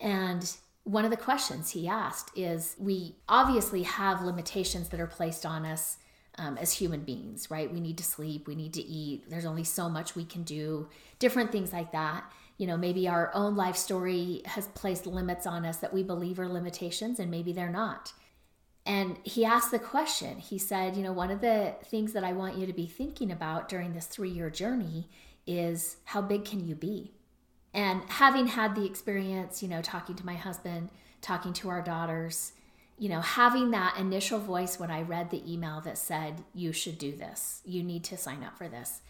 And 0.00 0.50
one 0.84 1.04
of 1.04 1.10
the 1.10 1.16
questions 1.16 1.70
he 1.70 1.88
asked 1.88 2.30
is 2.36 2.76
We 2.78 3.16
obviously 3.28 3.82
have 3.82 4.22
limitations 4.22 4.88
that 4.88 5.00
are 5.00 5.06
placed 5.06 5.44
on 5.44 5.64
us 5.64 5.98
um, 6.38 6.56
as 6.56 6.72
human 6.72 7.00
beings, 7.00 7.50
right? 7.50 7.72
We 7.72 7.80
need 7.80 7.98
to 7.98 8.04
sleep, 8.04 8.46
we 8.46 8.54
need 8.54 8.72
to 8.74 8.82
eat, 8.82 9.28
there's 9.28 9.44
only 9.44 9.64
so 9.64 9.88
much 9.88 10.14
we 10.14 10.24
can 10.24 10.44
do, 10.44 10.88
different 11.18 11.52
things 11.52 11.72
like 11.72 11.92
that. 11.92 12.24
You 12.58 12.66
know, 12.66 12.76
maybe 12.76 13.08
our 13.08 13.30
own 13.34 13.56
life 13.56 13.76
story 13.76 14.42
has 14.44 14.66
placed 14.68 15.06
limits 15.06 15.46
on 15.46 15.64
us 15.64 15.78
that 15.78 15.92
we 15.92 16.02
believe 16.02 16.38
are 16.40 16.48
limitations, 16.48 17.18
and 17.18 17.30
maybe 17.30 17.52
they're 17.52 17.70
not. 17.70 18.12
And 18.86 19.18
he 19.22 19.44
asked 19.44 19.70
the 19.70 19.78
question, 19.78 20.38
he 20.38 20.58
said, 20.58 20.96
You 20.96 21.02
know, 21.02 21.12
one 21.12 21.30
of 21.30 21.40
the 21.40 21.74
things 21.84 22.14
that 22.14 22.24
I 22.24 22.32
want 22.32 22.56
you 22.56 22.66
to 22.66 22.72
be 22.72 22.86
thinking 22.86 23.30
about 23.30 23.68
during 23.68 23.92
this 23.92 24.06
three 24.06 24.30
year 24.30 24.48
journey 24.48 25.08
is 25.48 25.96
how 26.04 26.20
big 26.20 26.44
can 26.44 26.66
you 26.66 26.74
be? 26.74 27.10
And 27.72 28.02
having 28.08 28.46
had 28.46 28.74
the 28.74 28.84
experience, 28.84 29.62
you 29.62 29.68
know, 29.68 29.80
talking 29.82 30.14
to 30.16 30.26
my 30.26 30.34
husband, 30.34 30.90
talking 31.22 31.52
to 31.54 31.70
our 31.70 31.82
daughters, 31.82 32.52
you 32.98 33.08
know, 33.08 33.20
having 33.20 33.70
that 33.70 33.96
initial 33.98 34.38
voice 34.38 34.78
when 34.78 34.90
I 34.90 35.02
read 35.02 35.30
the 35.30 35.50
email 35.50 35.80
that 35.82 35.98
said, 35.98 36.44
you 36.54 36.72
should 36.72 36.98
do 36.98 37.16
this, 37.16 37.62
you 37.64 37.82
need 37.82 38.04
to 38.04 38.16
sign 38.16 38.44
up 38.44 38.58
for 38.58 38.68
this. 38.68 39.00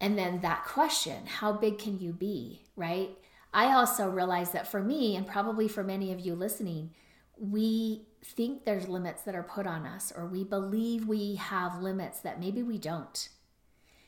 And 0.00 0.16
then 0.16 0.40
that 0.42 0.64
question, 0.64 1.26
how 1.26 1.52
big 1.52 1.78
can 1.78 1.98
you 1.98 2.12
be, 2.12 2.62
right? 2.76 3.10
I 3.52 3.72
also 3.72 4.08
realize 4.08 4.52
that 4.52 4.68
for 4.70 4.82
me, 4.82 5.16
and 5.16 5.26
probably 5.26 5.68
for 5.68 5.82
many 5.82 6.12
of 6.12 6.20
you 6.20 6.34
listening, 6.34 6.90
we 7.38 8.02
think 8.22 8.64
there's 8.64 8.88
limits 8.88 9.22
that 9.22 9.34
are 9.34 9.42
put 9.42 9.66
on 9.66 9.86
us, 9.86 10.12
or 10.14 10.26
we 10.26 10.44
believe 10.44 11.08
we 11.08 11.36
have 11.36 11.80
limits 11.80 12.20
that 12.20 12.38
maybe 12.38 12.62
we 12.62 12.78
don't. 12.78 13.28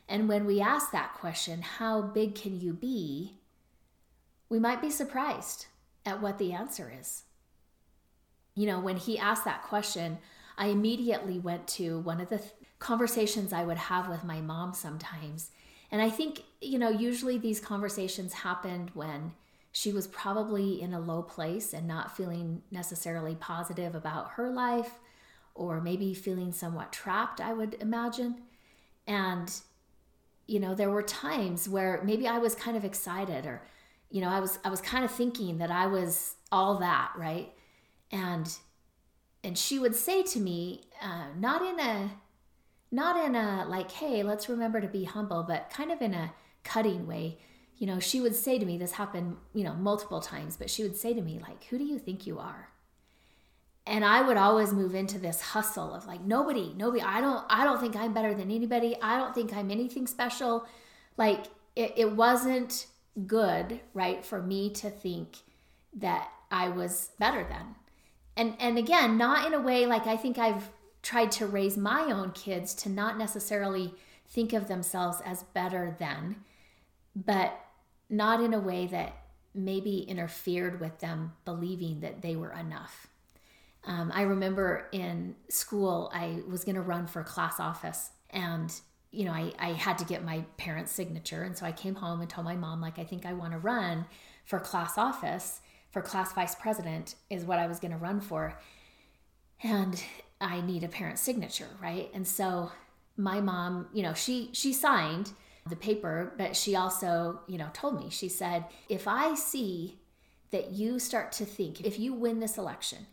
And 0.08 0.28
when 0.28 0.46
we 0.46 0.60
ask 0.60 0.90
that 0.90 1.14
question, 1.14 1.60
how 1.62 2.00
big 2.00 2.34
can 2.34 2.58
you 2.58 2.72
be? 2.72 3.34
We 4.48 4.58
might 4.58 4.80
be 4.80 4.90
surprised 4.90 5.66
at 6.06 6.22
what 6.22 6.38
the 6.38 6.52
answer 6.52 6.90
is. 6.98 7.24
You 8.54 8.66
know, 8.66 8.80
when 8.80 8.96
he 8.96 9.18
asked 9.18 9.44
that 9.44 9.62
question, 9.62 10.18
I 10.56 10.68
immediately 10.68 11.38
went 11.38 11.68
to 11.68 11.98
one 12.00 12.20
of 12.20 12.30
the 12.30 12.38
th- 12.38 12.52
conversations 12.78 13.52
I 13.52 13.64
would 13.64 13.76
have 13.76 14.08
with 14.08 14.24
my 14.24 14.40
mom 14.40 14.72
sometimes. 14.72 15.50
And 15.90 16.00
I 16.00 16.10
think, 16.10 16.42
you 16.60 16.78
know, 16.78 16.88
usually 16.88 17.38
these 17.38 17.60
conversations 17.60 18.32
happened 18.32 18.90
when 18.94 19.32
she 19.70 19.92
was 19.92 20.06
probably 20.06 20.80
in 20.80 20.94
a 20.94 21.00
low 21.00 21.22
place 21.22 21.72
and 21.72 21.86
not 21.86 22.16
feeling 22.16 22.62
necessarily 22.70 23.34
positive 23.34 23.94
about 23.94 24.32
her 24.32 24.50
life 24.50 24.98
or 25.54 25.80
maybe 25.80 26.14
feeling 26.14 26.52
somewhat 26.52 26.92
trapped, 26.92 27.40
I 27.40 27.52
would 27.52 27.76
imagine. 27.80 28.42
And 29.06 29.52
you 30.48 30.58
know, 30.58 30.74
there 30.74 30.90
were 30.90 31.02
times 31.02 31.68
where 31.68 32.02
maybe 32.02 32.26
I 32.26 32.38
was 32.38 32.54
kind 32.54 32.76
of 32.76 32.84
excited 32.84 33.46
or, 33.46 33.62
you 34.10 34.22
know, 34.22 34.30
I 34.30 34.40
was 34.40 34.58
I 34.64 34.70
was 34.70 34.80
kind 34.80 35.04
of 35.04 35.10
thinking 35.10 35.58
that 35.58 35.70
I 35.70 35.86
was 35.86 36.34
all 36.50 36.78
that, 36.78 37.12
right? 37.16 37.52
And 38.10 38.50
and 39.44 39.56
she 39.56 39.78
would 39.78 39.94
say 39.94 40.22
to 40.24 40.40
me, 40.40 40.88
uh, 41.00 41.26
not 41.38 41.62
in 41.62 41.78
a 41.78 42.10
not 42.90 43.22
in 43.24 43.36
a 43.36 43.66
like, 43.68 43.90
hey, 43.92 44.22
let's 44.22 44.48
remember 44.48 44.80
to 44.80 44.88
be 44.88 45.04
humble, 45.04 45.44
but 45.46 45.70
kind 45.70 45.92
of 45.92 46.00
in 46.00 46.14
a 46.14 46.32
cutting 46.64 47.06
way. 47.06 47.38
You 47.76 47.86
know, 47.86 48.00
she 48.00 48.20
would 48.20 48.34
say 48.34 48.58
to 48.58 48.66
me, 48.66 48.78
this 48.78 48.92
happened, 48.92 49.36
you 49.52 49.62
know, 49.62 49.74
multiple 49.74 50.20
times, 50.20 50.56
but 50.56 50.70
she 50.70 50.82
would 50.82 50.96
say 50.96 51.12
to 51.12 51.20
me, 51.20 51.40
like, 51.46 51.64
who 51.64 51.78
do 51.78 51.84
you 51.84 51.98
think 51.98 52.26
you 52.26 52.38
are? 52.38 52.70
And 53.88 54.04
i 54.04 54.20
would 54.20 54.36
always 54.36 54.72
move 54.72 54.94
into 54.94 55.18
this 55.18 55.40
hustle 55.40 55.94
of 55.94 56.06
like 56.06 56.20
nobody 56.20 56.74
nobody 56.76 57.02
i 57.02 57.20
don't 57.20 57.44
i 57.48 57.64
don't 57.64 57.80
think 57.80 57.96
i'm 57.96 58.12
better 58.12 58.34
than 58.34 58.50
anybody. 58.50 58.96
I 59.00 59.18
don't 59.18 59.34
think 59.34 59.52
i'm 59.54 59.70
anything 59.70 60.06
special. 60.06 60.66
Like 61.16 61.46
it, 61.76 61.94
it 61.96 62.12
wasn't 62.12 62.86
good 63.26 63.80
right 63.94 64.24
for 64.24 64.40
me 64.40 64.70
to 64.70 64.90
think 64.90 65.38
that 65.94 66.28
i 66.50 66.68
was 66.68 67.10
better 67.18 67.44
than. 67.44 67.74
And 68.36 68.54
and 68.60 68.78
again 68.78 69.16
not 69.16 69.46
in 69.46 69.54
a 69.54 69.60
way 69.60 69.86
like 69.86 70.06
i 70.06 70.16
think 70.16 70.38
i've 70.38 70.70
tried 71.02 71.32
to 71.32 71.46
raise 71.46 71.76
my 71.76 72.02
own 72.12 72.32
kids 72.32 72.74
to 72.74 72.88
not 72.88 73.18
necessarily 73.18 73.94
think 74.26 74.52
of 74.52 74.68
themselves 74.68 75.20
as 75.24 75.42
better 75.42 75.96
than 75.98 76.36
but 77.16 77.58
not 78.10 78.40
in 78.40 78.54
a 78.54 78.60
way 78.60 78.86
that 78.86 79.14
maybe 79.54 80.00
interfered 80.00 80.80
with 80.80 80.98
them 81.00 81.32
believing 81.44 82.00
that 82.00 82.22
they 82.22 82.36
were 82.36 82.52
enough 82.52 83.08
um, 83.84 84.10
I 84.14 84.22
remember 84.22 84.88
in 84.92 85.34
school, 85.48 86.10
I 86.12 86.42
was 86.46 86.64
going 86.64 86.74
to 86.74 86.82
run 86.82 87.06
for 87.06 87.22
class 87.22 87.58
office 87.58 88.10
and 88.30 88.72
you 89.10 89.24
know, 89.24 89.32
I, 89.32 89.52
I 89.58 89.72
had 89.72 89.98
to 89.98 90.04
get 90.04 90.24
my 90.24 90.44
parents' 90.56 90.92
signature. 90.92 91.42
And 91.42 91.56
so 91.56 91.64
I 91.64 91.72
came 91.72 91.94
home 91.94 92.20
and 92.20 92.28
told 92.28 92.44
my 92.44 92.56
mom, 92.56 92.80
like, 92.80 92.98
I 92.98 93.04
think 93.04 93.24
I 93.24 93.32
want 93.32 93.52
to 93.52 93.58
run 93.58 94.06
for 94.44 94.58
class 94.58 94.98
office, 94.98 95.60
for 95.90 96.02
class 96.02 96.32
vice 96.32 96.54
president, 96.54 97.14
is 97.30 97.44
what 97.44 97.58
I 97.58 97.66
was 97.66 97.78
going 97.78 97.92
to 97.92 97.96
run 97.96 98.20
for. 98.20 98.60
And 99.62 100.02
I 100.40 100.60
need 100.60 100.84
a 100.84 100.88
parent 100.88 101.18
signature, 101.18 101.68
right? 101.82 102.10
And 102.12 102.26
so 102.26 102.70
my 103.16 103.40
mom, 103.40 103.88
you 103.92 104.02
know, 104.02 104.14
she 104.14 104.50
she 104.52 104.72
signed 104.72 105.32
the 105.68 105.76
paper, 105.76 106.34
but 106.38 106.54
she 106.54 106.76
also, 106.76 107.40
you 107.46 107.58
know, 107.58 107.68
told 107.72 107.98
me, 107.98 108.10
she 108.10 108.28
said, 108.28 108.64
if 108.88 109.08
I 109.08 109.34
see 109.34 109.98
that 110.50 110.70
you 110.70 110.98
start 110.98 111.32
to 111.32 111.44
think, 111.44 111.80
if 111.80 111.98
you 111.98 112.14
win 112.14 112.40
this 112.40 112.56
election, 112.56 113.06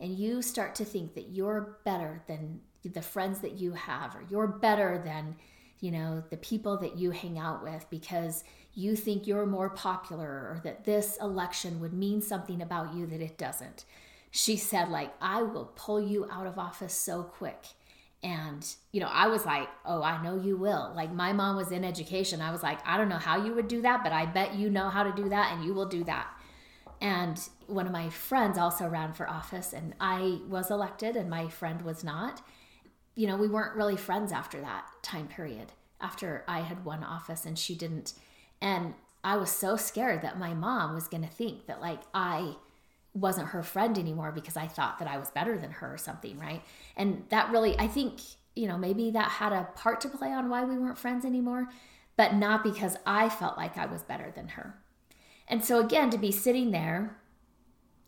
and 0.00 0.18
you 0.18 0.42
start 0.42 0.74
to 0.76 0.84
think 0.84 1.14
that 1.14 1.30
you're 1.30 1.78
better 1.84 2.22
than 2.26 2.60
the 2.84 3.02
friends 3.02 3.40
that 3.40 3.58
you 3.58 3.72
have 3.72 4.14
or 4.14 4.24
you're 4.30 4.46
better 4.46 5.00
than 5.04 5.36
you 5.80 5.90
know 5.90 6.22
the 6.30 6.36
people 6.36 6.78
that 6.78 6.96
you 6.96 7.10
hang 7.10 7.38
out 7.38 7.62
with 7.62 7.84
because 7.90 8.44
you 8.74 8.94
think 8.94 9.26
you're 9.26 9.46
more 9.46 9.70
popular 9.70 10.26
or 10.26 10.60
that 10.62 10.84
this 10.84 11.16
election 11.20 11.80
would 11.80 11.92
mean 11.92 12.20
something 12.20 12.60
about 12.60 12.94
you 12.94 13.06
that 13.06 13.20
it 13.20 13.38
doesn't. 13.38 13.84
She 14.30 14.56
said 14.56 14.88
like 14.88 15.12
i 15.20 15.42
will 15.42 15.72
pull 15.76 16.00
you 16.00 16.28
out 16.30 16.46
of 16.46 16.58
office 16.58 16.94
so 16.94 17.22
quick. 17.22 17.66
And 18.22 18.66
you 18.92 19.00
know 19.00 19.08
i 19.08 19.26
was 19.26 19.44
like 19.44 19.68
oh 19.84 20.02
i 20.02 20.22
know 20.22 20.36
you 20.40 20.56
will. 20.56 20.92
Like 20.94 21.12
my 21.12 21.32
mom 21.32 21.56
was 21.56 21.72
in 21.72 21.84
education. 21.84 22.40
I 22.40 22.52
was 22.52 22.62
like 22.62 22.78
i 22.86 22.96
don't 22.96 23.08
know 23.08 23.16
how 23.16 23.44
you 23.44 23.54
would 23.54 23.68
do 23.68 23.82
that 23.82 24.02
but 24.02 24.12
i 24.12 24.26
bet 24.26 24.54
you 24.54 24.70
know 24.70 24.88
how 24.88 25.02
to 25.02 25.12
do 25.12 25.28
that 25.28 25.52
and 25.52 25.64
you 25.64 25.74
will 25.74 25.86
do 25.86 26.04
that 26.04 26.28
and 27.00 27.40
one 27.66 27.86
of 27.86 27.92
my 27.92 28.08
friends 28.10 28.58
also 28.58 28.86
ran 28.86 29.12
for 29.12 29.28
office, 29.28 29.72
and 29.72 29.94
I 30.00 30.40
was 30.48 30.70
elected, 30.70 31.16
and 31.16 31.28
my 31.28 31.48
friend 31.48 31.82
was 31.82 32.02
not. 32.04 32.42
You 33.14 33.26
know, 33.26 33.36
we 33.36 33.48
weren't 33.48 33.76
really 33.76 33.96
friends 33.96 34.32
after 34.32 34.60
that 34.60 34.86
time 35.02 35.28
period, 35.28 35.72
after 36.00 36.44
I 36.46 36.60
had 36.60 36.84
won 36.84 37.02
office 37.02 37.46
and 37.46 37.58
she 37.58 37.74
didn't. 37.74 38.12
And 38.60 38.94
I 39.24 39.36
was 39.36 39.50
so 39.50 39.76
scared 39.76 40.22
that 40.22 40.38
my 40.38 40.54
mom 40.54 40.94
was 40.94 41.08
going 41.08 41.22
to 41.22 41.28
think 41.28 41.66
that, 41.66 41.80
like, 41.80 42.00
I 42.12 42.56
wasn't 43.14 43.48
her 43.48 43.62
friend 43.62 43.98
anymore 43.98 44.30
because 44.32 44.56
I 44.56 44.66
thought 44.66 44.98
that 44.98 45.08
I 45.08 45.16
was 45.16 45.30
better 45.30 45.56
than 45.58 45.70
her 45.72 45.94
or 45.94 45.98
something, 45.98 46.38
right? 46.38 46.62
And 46.96 47.24
that 47.30 47.50
really, 47.50 47.78
I 47.78 47.88
think, 47.88 48.20
you 48.54 48.68
know, 48.68 48.76
maybe 48.76 49.10
that 49.12 49.30
had 49.30 49.52
a 49.52 49.68
part 49.74 50.00
to 50.02 50.08
play 50.08 50.32
on 50.32 50.50
why 50.50 50.64
we 50.64 50.76
weren't 50.76 50.98
friends 50.98 51.24
anymore, 51.24 51.68
but 52.16 52.34
not 52.34 52.62
because 52.62 52.96
I 53.06 53.28
felt 53.30 53.56
like 53.56 53.78
I 53.78 53.86
was 53.86 54.02
better 54.02 54.30
than 54.34 54.48
her. 54.48 54.76
And 55.48 55.64
so, 55.64 55.80
again, 55.80 56.10
to 56.10 56.18
be 56.18 56.32
sitting 56.32 56.70
there 56.70 57.16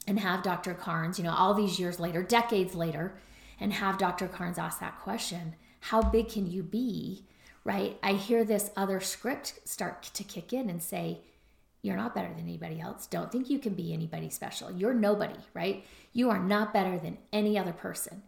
and 0.06 0.18
have 0.18 0.42
Dr. 0.42 0.74
Carnes, 0.74 1.18
you 1.18 1.24
know, 1.24 1.34
all 1.34 1.54
these 1.54 1.78
years 1.78 2.00
later, 2.00 2.22
decades 2.22 2.74
later, 2.74 3.18
and 3.60 3.72
have 3.72 3.98
Dr. 3.98 4.28
Carnes 4.28 4.58
ask 4.58 4.80
that 4.80 5.00
question 5.00 5.54
how 5.80 6.02
big 6.02 6.28
can 6.28 6.50
you 6.50 6.62
be? 6.62 7.24
Right? 7.64 7.98
I 8.02 8.14
hear 8.14 8.44
this 8.44 8.70
other 8.76 9.00
script 9.00 9.60
start 9.64 10.02
to 10.02 10.24
kick 10.24 10.52
in 10.52 10.70
and 10.70 10.82
say, 10.82 11.20
you're 11.82 11.96
not 11.96 12.14
better 12.14 12.28
than 12.28 12.40
anybody 12.40 12.80
else. 12.80 13.06
Don't 13.06 13.30
think 13.30 13.48
you 13.48 13.58
can 13.58 13.74
be 13.74 13.92
anybody 13.92 14.30
special. 14.30 14.72
You're 14.72 14.94
nobody, 14.94 15.38
right? 15.54 15.84
You 16.12 16.30
are 16.30 16.38
not 16.38 16.72
better 16.72 16.98
than 16.98 17.18
any 17.32 17.56
other 17.56 17.72
person. 17.72 18.22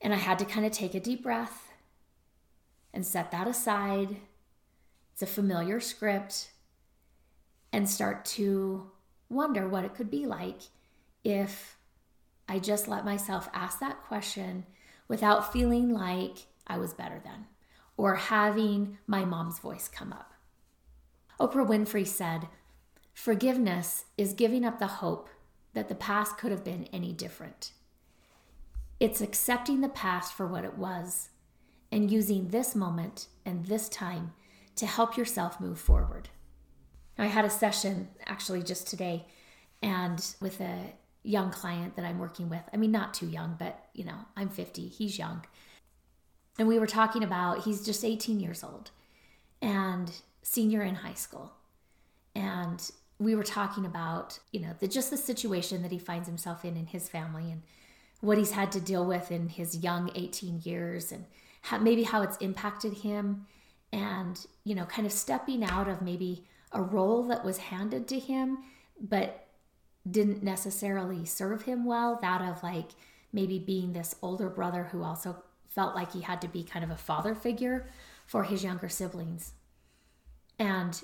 And 0.00 0.12
I 0.12 0.16
had 0.16 0.38
to 0.40 0.44
kind 0.44 0.66
of 0.66 0.72
take 0.72 0.94
a 0.94 1.00
deep 1.00 1.22
breath 1.22 1.72
and 2.92 3.06
set 3.06 3.30
that 3.30 3.46
aside. 3.46 4.16
It's 5.12 5.22
a 5.22 5.26
familiar 5.26 5.80
script 5.80 6.50
and 7.74 7.90
start 7.90 8.24
to 8.24 8.88
wonder 9.28 9.68
what 9.68 9.84
it 9.84 9.96
could 9.96 10.08
be 10.08 10.26
like 10.26 10.60
if 11.24 11.76
I 12.48 12.60
just 12.60 12.86
let 12.86 13.04
myself 13.04 13.48
ask 13.52 13.80
that 13.80 14.04
question 14.04 14.64
without 15.08 15.52
feeling 15.52 15.92
like 15.92 16.46
I 16.68 16.78
was 16.78 16.94
better 16.94 17.20
than 17.24 17.46
or 17.96 18.14
having 18.14 18.98
my 19.08 19.24
mom's 19.24 19.58
voice 19.58 19.88
come 19.88 20.12
up. 20.12 20.34
Oprah 21.40 21.66
Winfrey 21.66 22.06
said, 22.06 22.46
Forgiveness 23.12 24.04
is 24.16 24.34
giving 24.34 24.64
up 24.64 24.78
the 24.78 24.86
hope 24.86 25.28
that 25.72 25.88
the 25.88 25.96
past 25.96 26.38
could 26.38 26.52
have 26.52 26.62
been 26.62 26.88
any 26.92 27.12
different. 27.12 27.72
It's 29.00 29.20
accepting 29.20 29.80
the 29.80 29.88
past 29.88 30.32
for 30.32 30.46
what 30.46 30.64
it 30.64 30.78
was 30.78 31.30
and 31.90 32.08
using 32.08 32.48
this 32.48 32.76
moment 32.76 33.26
and 33.44 33.66
this 33.66 33.88
time 33.88 34.32
to 34.76 34.86
help 34.86 35.16
yourself 35.16 35.58
move 35.58 35.80
forward. 35.80 36.28
I 37.18 37.26
had 37.26 37.44
a 37.44 37.50
session 37.50 38.08
actually 38.26 38.62
just 38.62 38.88
today 38.88 39.26
and 39.82 40.24
with 40.40 40.60
a 40.60 40.94
young 41.22 41.50
client 41.50 41.96
that 41.96 42.04
I'm 42.04 42.18
working 42.18 42.48
with. 42.48 42.62
I 42.72 42.76
mean, 42.76 42.90
not 42.90 43.14
too 43.14 43.26
young, 43.26 43.56
but 43.58 43.86
you 43.94 44.04
know, 44.04 44.18
I'm 44.36 44.48
50, 44.48 44.88
he's 44.88 45.18
young. 45.18 45.44
And 46.58 46.68
we 46.68 46.78
were 46.78 46.86
talking 46.86 47.22
about 47.22 47.64
he's 47.64 47.84
just 47.84 48.04
18 48.04 48.40
years 48.40 48.62
old 48.62 48.90
and 49.60 50.10
senior 50.42 50.82
in 50.82 50.96
high 50.96 51.14
school. 51.14 51.52
And 52.34 52.90
we 53.18 53.34
were 53.34 53.44
talking 53.44 53.86
about, 53.86 54.38
you 54.52 54.60
know, 54.60 54.74
the 54.78 54.88
just 54.88 55.10
the 55.10 55.16
situation 55.16 55.82
that 55.82 55.92
he 55.92 55.98
finds 55.98 56.28
himself 56.28 56.64
in 56.64 56.76
in 56.76 56.86
his 56.86 57.08
family 57.08 57.50
and 57.50 57.62
what 58.20 58.38
he's 58.38 58.52
had 58.52 58.72
to 58.72 58.80
deal 58.80 59.04
with 59.04 59.30
in 59.30 59.48
his 59.48 59.78
young 59.78 60.10
18 60.14 60.62
years 60.64 61.12
and 61.12 61.24
how, 61.62 61.78
maybe 61.78 62.02
how 62.02 62.22
it's 62.22 62.36
impacted 62.38 62.92
him 62.92 63.46
and, 63.92 64.46
you 64.64 64.74
know, 64.74 64.84
kind 64.84 65.06
of 65.06 65.12
stepping 65.12 65.62
out 65.64 65.88
of 65.88 66.02
maybe 66.02 66.44
a 66.74 66.82
role 66.82 67.22
that 67.28 67.44
was 67.44 67.58
handed 67.58 68.06
to 68.08 68.18
him, 68.18 68.58
but 69.00 69.46
didn't 70.08 70.42
necessarily 70.42 71.24
serve 71.24 71.62
him 71.62 71.84
well. 71.84 72.18
That 72.20 72.42
of 72.42 72.62
like 72.62 72.90
maybe 73.32 73.58
being 73.58 73.92
this 73.92 74.16
older 74.20 74.48
brother 74.48 74.84
who 74.92 75.02
also 75.02 75.36
felt 75.68 75.94
like 75.94 76.12
he 76.12 76.20
had 76.20 76.40
to 76.42 76.48
be 76.48 76.62
kind 76.62 76.84
of 76.84 76.90
a 76.90 76.96
father 76.96 77.34
figure 77.34 77.86
for 78.26 78.44
his 78.44 78.62
younger 78.62 78.88
siblings. 78.88 79.52
And, 80.58 81.02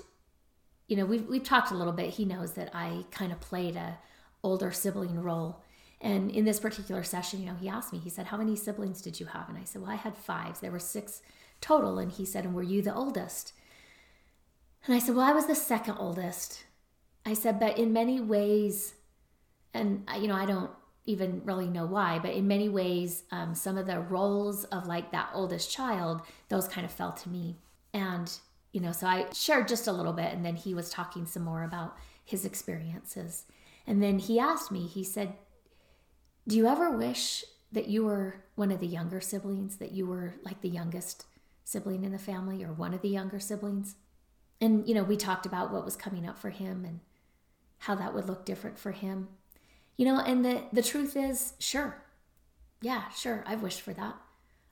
you 0.87 0.95
know, 0.95 1.05
we've, 1.05 1.27
we've 1.27 1.43
talked 1.43 1.71
a 1.71 1.75
little 1.75 1.93
bit. 1.93 2.11
He 2.11 2.25
knows 2.25 2.53
that 2.53 2.69
I 2.73 3.05
kind 3.11 3.31
of 3.31 3.41
played 3.41 3.75
a 3.75 3.97
older 4.43 4.71
sibling 4.71 5.21
role. 5.21 5.61
And 5.99 6.31
in 6.31 6.45
this 6.45 6.59
particular 6.59 7.03
session, 7.03 7.41
you 7.41 7.47
know, 7.47 7.55
he 7.55 7.69
asked 7.69 7.93
me, 7.93 7.99
he 7.99 8.09
said, 8.09 8.27
How 8.27 8.37
many 8.37 8.55
siblings 8.55 9.01
did 9.01 9.19
you 9.19 9.27
have? 9.27 9.49
And 9.49 9.57
I 9.57 9.65
said, 9.65 9.81
Well, 9.81 9.91
I 9.91 9.95
had 9.95 10.17
five. 10.17 10.59
There 10.59 10.71
were 10.71 10.79
six 10.79 11.21
total. 11.59 11.99
And 11.99 12.11
he 12.11 12.25
said, 12.25 12.45
And 12.45 12.55
were 12.55 12.63
you 12.63 12.81
the 12.81 12.95
oldest? 12.95 13.53
And 14.85 14.95
I 14.95 14.99
said, 14.99 15.15
Well, 15.15 15.25
I 15.25 15.33
was 15.33 15.47
the 15.47 15.55
second 15.55 15.97
oldest. 15.97 16.63
I 17.25 17.33
said, 17.33 17.59
But 17.59 17.77
in 17.77 17.93
many 17.93 18.19
ways, 18.19 18.95
and 19.73 20.07
you 20.19 20.27
know, 20.27 20.35
I 20.35 20.45
don't 20.45 20.71
even 21.05 21.41
really 21.45 21.67
know 21.67 21.85
why, 21.85 22.19
but 22.19 22.33
in 22.33 22.47
many 22.47 22.69
ways, 22.69 23.23
um, 23.31 23.55
some 23.55 23.77
of 23.77 23.87
the 23.87 23.99
roles 23.99 24.65
of 24.65 24.85
like 24.85 25.11
that 25.11 25.29
oldest 25.33 25.71
child, 25.71 26.21
those 26.49 26.67
kind 26.67 26.85
of 26.85 26.91
fell 26.91 27.11
to 27.11 27.29
me. 27.29 27.57
And, 27.93 28.31
you 28.71 28.79
know, 28.79 28.91
so 28.91 29.07
I 29.07 29.25
shared 29.33 29.67
just 29.67 29.87
a 29.87 29.91
little 29.91 30.13
bit, 30.13 30.31
and 30.31 30.45
then 30.45 30.55
he 30.55 30.73
was 30.73 30.89
talking 30.89 31.25
some 31.25 31.43
more 31.43 31.63
about 31.63 31.97
his 32.23 32.45
experiences. 32.45 33.45
And 33.87 34.01
then 34.01 34.19
he 34.19 34.39
asked 34.39 34.71
me, 34.71 34.85
he 34.85 35.03
said, 35.03 35.33
Do 36.47 36.55
you 36.55 36.67
ever 36.67 36.95
wish 36.95 37.43
that 37.71 37.87
you 37.87 38.05
were 38.05 38.43
one 38.55 38.71
of 38.71 38.79
the 38.79 38.87
younger 38.87 39.21
siblings, 39.21 39.77
that 39.77 39.91
you 39.91 40.05
were 40.05 40.35
like 40.43 40.61
the 40.61 40.69
youngest 40.69 41.25
sibling 41.63 42.03
in 42.03 42.11
the 42.11 42.19
family 42.19 42.63
or 42.63 42.73
one 42.73 42.93
of 42.93 43.01
the 43.01 43.09
younger 43.09 43.39
siblings? 43.39 43.95
And 44.61 44.87
you 44.87 44.93
know 44.93 45.03
we 45.03 45.17
talked 45.17 45.45
about 45.45 45.73
what 45.73 45.83
was 45.83 45.95
coming 45.95 46.27
up 46.27 46.37
for 46.37 46.51
him 46.51 46.85
and 46.85 46.99
how 47.79 47.95
that 47.95 48.13
would 48.13 48.27
look 48.27 48.45
different 48.45 48.77
for 48.77 48.91
him. 48.91 49.27
You 49.97 50.05
know 50.05 50.19
and 50.19 50.45
the 50.45 50.61
the 50.71 50.83
truth 50.83 51.17
is 51.17 51.53
sure. 51.59 52.03
Yeah 52.79 53.09
sure. 53.09 53.43
I've 53.47 53.63
wished 53.63 53.81
for 53.81 53.93
that. 53.93 54.15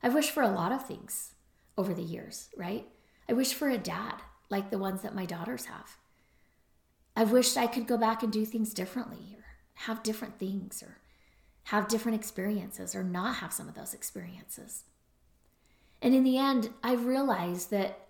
I've 0.02 0.13
wished 0.13 0.32
for 0.32 0.43
a 0.43 0.49
lot 0.52 0.71
of 0.71 0.86
things 0.86 1.34
over 1.78 1.93
the 1.93 2.04
years 2.04 2.49
right? 2.56 2.88
I 3.28 3.34
wish 3.34 3.54
for 3.54 3.69
a 3.69 3.78
dad 3.78 4.15
like 4.49 4.69
the 4.69 4.78
ones 4.78 5.02
that 5.02 5.15
my 5.15 5.25
daughters 5.25 5.65
have. 5.65 5.97
I've 7.15 7.32
wished 7.32 7.58
i 7.58 7.67
could 7.67 7.88
go 7.88 7.97
back 7.97 8.23
and 8.23 8.32
do 8.32 8.45
things 8.45 8.73
differently 8.73 9.36
or 9.36 9.43
have 9.73 10.04
different 10.04 10.39
things 10.39 10.84
or 10.84 10.97
have 11.63 11.88
different 11.88 12.17
experiences 12.17 12.95
or 12.95 13.04
not 13.04 13.38
have 13.38 13.54
some 13.54 13.67
of 13.67 13.75
those 13.75 13.93
experiences. 13.93 14.84
And 16.02 16.13
in 16.13 16.23
the 16.23 16.38
end 16.38 16.69
i've 16.84 17.06
realized 17.06 17.71
that 17.71 18.09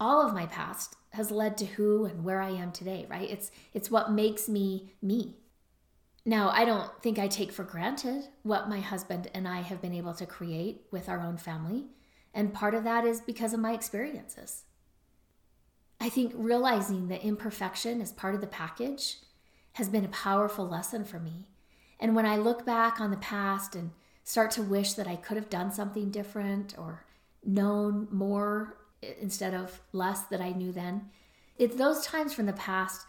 all 0.00 0.26
of 0.26 0.34
my 0.34 0.46
past 0.46 0.96
has 1.10 1.30
led 1.30 1.56
to 1.58 1.66
who 1.66 2.04
and 2.04 2.24
where 2.24 2.40
I 2.40 2.50
am 2.50 2.72
today, 2.72 3.06
right? 3.08 3.30
It's 3.30 3.50
it's 3.72 3.90
what 3.90 4.12
makes 4.12 4.48
me 4.48 4.92
me. 5.00 5.36
Now, 6.26 6.48
I 6.50 6.64
don't 6.64 6.90
think 7.02 7.18
I 7.18 7.28
take 7.28 7.52
for 7.52 7.64
granted 7.64 8.28
what 8.42 8.68
my 8.68 8.80
husband 8.80 9.30
and 9.34 9.46
I 9.46 9.60
have 9.60 9.82
been 9.82 9.92
able 9.92 10.14
to 10.14 10.26
create 10.26 10.86
with 10.90 11.08
our 11.08 11.20
own 11.20 11.36
family, 11.36 11.86
and 12.32 12.54
part 12.54 12.74
of 12.74 12.84
that 12.84 13.04
is 13.04 13.20
because 13.20 13.52
of 13.52 13.60
my 13.60 13.72
experiences. 13.72 14.64
I 16.00 16.08
think 16.08 16.32
realizing 16.34 17.08
that 17.08 17.24
imperfection 17.24 18.00
is 18.00 18.12
part 18.12 18.34
of 18.34 18.40
the 18.40 18.46
package 18.46 19.18
has 19.74 19.88
been 19.88 20.04
a 20.04 20.08
powerful 20.08 20.66
lesson 20.66 21.04
for 21.04 21.18
me. 21.18 21.46
And 22.00 22.14
when 22.16 22.26
I 22.26 22.36
look 22.36 22.66
back 22.66 23.00
on 23.00 23.10
the 23.10 23.16
past 23.16 23.74
and 23.74 23.90
start 24.22 24.50
to 24.52 24.62
wish 24.62 24.94
that 24.94 25.06
I 25.06 25.16
could 25.16 25.36
have 25.36 25.50
done 25.50 25.70
something 25.70 26.10
different 26.10 26.74
or 26.78 27.04
known 27.44 28.08
more 28.10 28.76
instead 29.20 29.54
of 29.54 29.80
less 29.92 30.22
that 30.22 30.40
I 30.40 30.50
knew 30.50 30.72
then. 30.72 31.10
It's 31.56 31.76
those 31.76 32.04
times 32.04 32.32
from 32.32 32.46
the 32.46 32.52
past, 32.52 33.06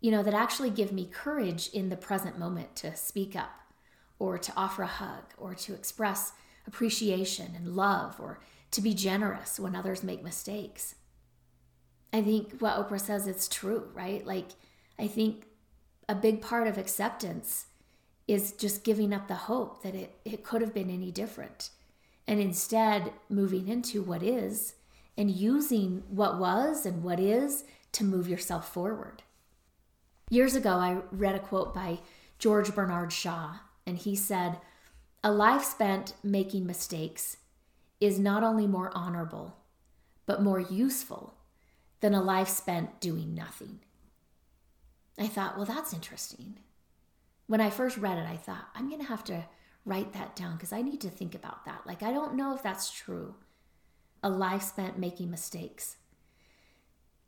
you 0.00 0.10
know, 0.10 0.22
that 0.22 0.34
actually 0.34 0.70
give 0.70 0.92
me 0.92 1.06
courage 1.06 1.68
in 1.72 1.88
the 1.88 1.96
present 1.96 2.38
moment 2.38 2.76
to 2.76 2.94
speak 2.96 3.34
up 3.34 3.60
or 4.18 4.38
to 4.38 4.52
offer 4.56 4.82
a 4.82 4.86
hug 4.86 5.24
or 5.38 5.54
to 5.54 5.74
express 5.74 6.32
appreciation 6.66 7.52
and 7.54 7.76
love 7.76 8.16
or 8.20 8.40
to 8.70 8.80
be 8.80 8.94
generous 8.94 9.58
when 9.58 9.76
others 9.76 10.02
make 10.02 10.22
mistakes. 10.22 10.96
I 12.12 12.22
think 12.22 12.60
what 12.60 12.76
Oprah 12.76 13.00
says 13.00 13.26
it's 13.26 13.48
true, 13.48 13.88
right? 13.94 14.26
Like 14.26 14.48
I 14.98 15.06
think 15.06 15.46
a 16.08 16.14
big 16.14 16.40
part 16.40 16.66
of 16.66 16.78
acceptance 16.78 17.66
is 18.28 18.52
just 18.52 18.84
giving 18.84 19.12
up 19.12 19.28
the 19.28 19.34
hope 19.34 19.82
that 19.82 19.94
it, 19.94 20.18
it 20.24 20.42
could 20.42 20.60
have 20.60 20.74
been 20.74 20.90
any 20.90 21.10
different 21.10 21.70
and 22.26 22.40
instead 22.40 23.12
moving 23.28 23.68
into 23.68 24.02
what 24.02 24.22
is 24.22 24.74
and 25.16 25.30
using 25.30 26.02
what 26.08 26.38
was 26.38 26.84
and 26.84 27.02
what 27.02 27.18
is 27.18 27.64
to 27.92 28.04
move 28.04 28.28
yourself 28.28 28.72
forward. 28.72 29.22
Years 30.30 30.54
ago, 30.54 30.70
I 30.70 30.98
read 31.10 31.34
a 31.34 31.40
quote 31.40 31.74
by 31.74 32.00
George 32.38 32.74
Bernard 32.74 33.12
Shaw, 33.12 33.58
and 33.86 33.96
he 33.96 34.16
said, 34.16 34.58
A 35.22 35.30
life 35.30 35.64
spent 35.64 36.14
making 36.22 36.66
mistakes 36.66 37.38
is 38.00 38.18
not 38.18 38.42
only 38.42 38.66
more 38.66 38.90
honorable, 38.94 39.56
but 40.26 40.42
more 40.42 40.60
useful 40.60 41.34
than 42.00 42.12
a 42.12 42.22
life 42.22 42.48
spent 42.48 43.00
doing 43.00 43.34
nothing. 43.34 43.80
I 45.18 45.28
thought, 45.28 45.56
well, 45.56 45.64
that's 45.64 45.94
interesting. 45.94 46.58
When 47.46 47.60
I 47.60 47.70
first 47.70 47.96
read 47.96 48.18
it, 48.18 48.26
I 48.28 48.36
thought, 48.36 48.68
I'm 48.74 48.88
going 48.90 49.00
to 49.00 49.06
have 49.06 49.24
to 49.24 49.44
write 49.86 50.12
that 50.12 50.36
down 50.36 50.54
because 50.56 50.72
I 50.72 50.82
need 50.82 51.00
to 51.02 51.08
think 51.08 51.34
about 51.34 51.64
that. 51.64 51.86
Like, 51.86 52.02
I 52.02 52.12
don't 52.12 52.34
know 52.34 52.54
if 52.54 52.62
that's 52.62 52.90
true 52.90 53.36
a 54.26 54.28
life 54.28 54.62
spent 54.62 54.98
making 54.98 55.30
mistakes. 55.30 55.98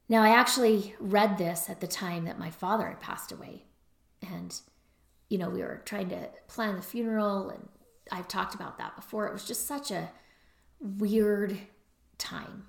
Now, 0.09 0.23
I 0.23 0.31
actually 0.31 0.97
read 0.99 1.39
this 1.39 1.71
at 1.71 1.81
the 1.81 1.87
time 1.87 2.25
that 2.25 2.41
my 2.41 2.51
father 2.51 2.89
had 2.89 2.99
passed 2.99 3.31
away. 3.31 3.67
And, 4.21 4.53
you 5.29 5.39
know, 5.39 5.49
we 5.49 5.61
were 5.61 5.81
trying 5.85 6.09
to 6.09 6.29
plan 6.49 6.75
the 6.75 6.83
funeral, 6.83 7.51
and 7.51 7.69
I've 8.11 8.27
talked 8.27 8.57
about 8.57 8.79
that 8.79 8.97
before. 8.97 9.29
It 9.29 9.33
was 9.33 9.45
just 9.45 9.69
such 9.69 9.93
a 9.93 10.11
weird 10.81 11.57
time. 12.19 12.65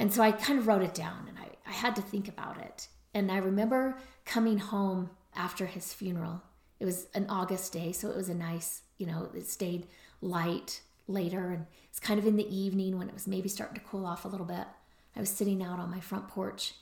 And 0.00 0.12
so 0.12 0.22
I 0.22 0.32
kind 0.32 0.58
of 0.58 0.66
wrote 0.66 0.82
it 0.82 0.92
down 0.94 1.26
and 1.28 1.38
I, 1.38 1.50
I 1.66 1.72
had 1.72 1.94
to 1.96 2.02
think 2.02 2.28
about 2.28 2.58
it. 2.58 2.88
And 3.14 3.30
I 3.30 3.38
remember 3.38 3.96
coming 4.24 4.58
home 4.58 5.10
after 5.34 5.66
his 5.66 5.92
funeral. 5.92 6.42
It 6.80 6.84
was 6.84 7.06
an 7.14 7.26
August 7.28 7.72
day, 7.72 7.92
so 7.92 8.10
it 8.10 8.16
was 8.16 8.28
a 8.28 8.34
nice, 8.34 8.82
you 8.98 9.06
know, 9.06 9.30
it 9.34 9.46
stayed 9.46 9.86
light 10.20 10.82
later 11.08 11.50
and 11.50 11.66
it's 11.88 12.00
kind 12.00 12.18
of 12.18 12.26
in 12.26 12.36
the 12.36 12.54
evening 12.54 12.98
when 12.98 13.08
it 13.08 13.14
was 13.14 13.26
maybe 13.26 13.48
starting 13.48 13.76
to 13.76 13.86
cool 13.86 14.06
off 14.06 14.24
a 14.24 14.28
little 14.28 14.46
bit. 14.46 14.66
I 15.14 15.20
was 15.20 15.30
sitting 15.30 15.62
out 15.62 15.78
on 15.78 15.90
my 15.90 16.00
front 16.00 16.28
porch 16.28 16.74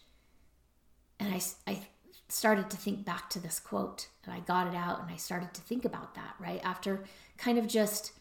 and 1.20 1.32
I, 1.32 1.40
I 1.70 1.80
started 2.28 2.70
to 2.70 2.76
think 2.76 3.04
back 3.04 3.30
to 3.30 3.38
this 3.38 3.60
quote 3.60 4.08
and 4.24 4.34
I 4.34 4.40
got 4.40 4.66
it 4.66 4.74
out 4.74 5.02
and 5.02 5.10
I 5.10 5.16
started 5.16 5.54
to 5.54 5.60
think 5.60 5.84
about 5.84 6.14
that, 6.14 6.34
right? 6.40 6.60
After 6.64 7.04
kind 7.36 7.58
of 7.58 7.66
just 7.66 8.12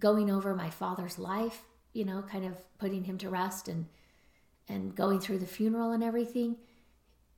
going 0.00 0.30
over 0.30 0.54
my 0.54 0.70
father's 0.70 1.18
life, 1.18 1.62
you 1.92 2.04
know, 2.04 2.22
kind 2.22 2.44
of 2.44 2.54
putting 2.78 3.04
him 3.04 3.18
to 3.18 3.30
rest 3.30 3.68
and 3.68 3.86
and 4.68 4.94
going 4.94 5.18
through 5.18 5.38
the 5.38 5.46
funeral 5.46 5.92
and 5.92 6.04
everything. 6.04 6.56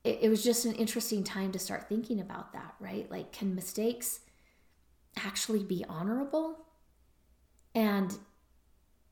It, 0.03 0.19
it 0.23 0.29
was 0.29 0.43
just 0.43 0.65
an 0.65 0.73
interesting 0.73 1.23
time 1.23 1.53
to 1.53 1.59
start 1.59 1.87
thinking 1.87 2.19
about 2.19 2.51
that, 2.53 2.75
right? 2.79 3.09
Like, 3.09 3.31
can 3.31 3.55
mistakes 3.55 4.19
actually 5.15 5.63
be 5.63 5.85
honorable? 5.87 6.57
And, 7.73 8.17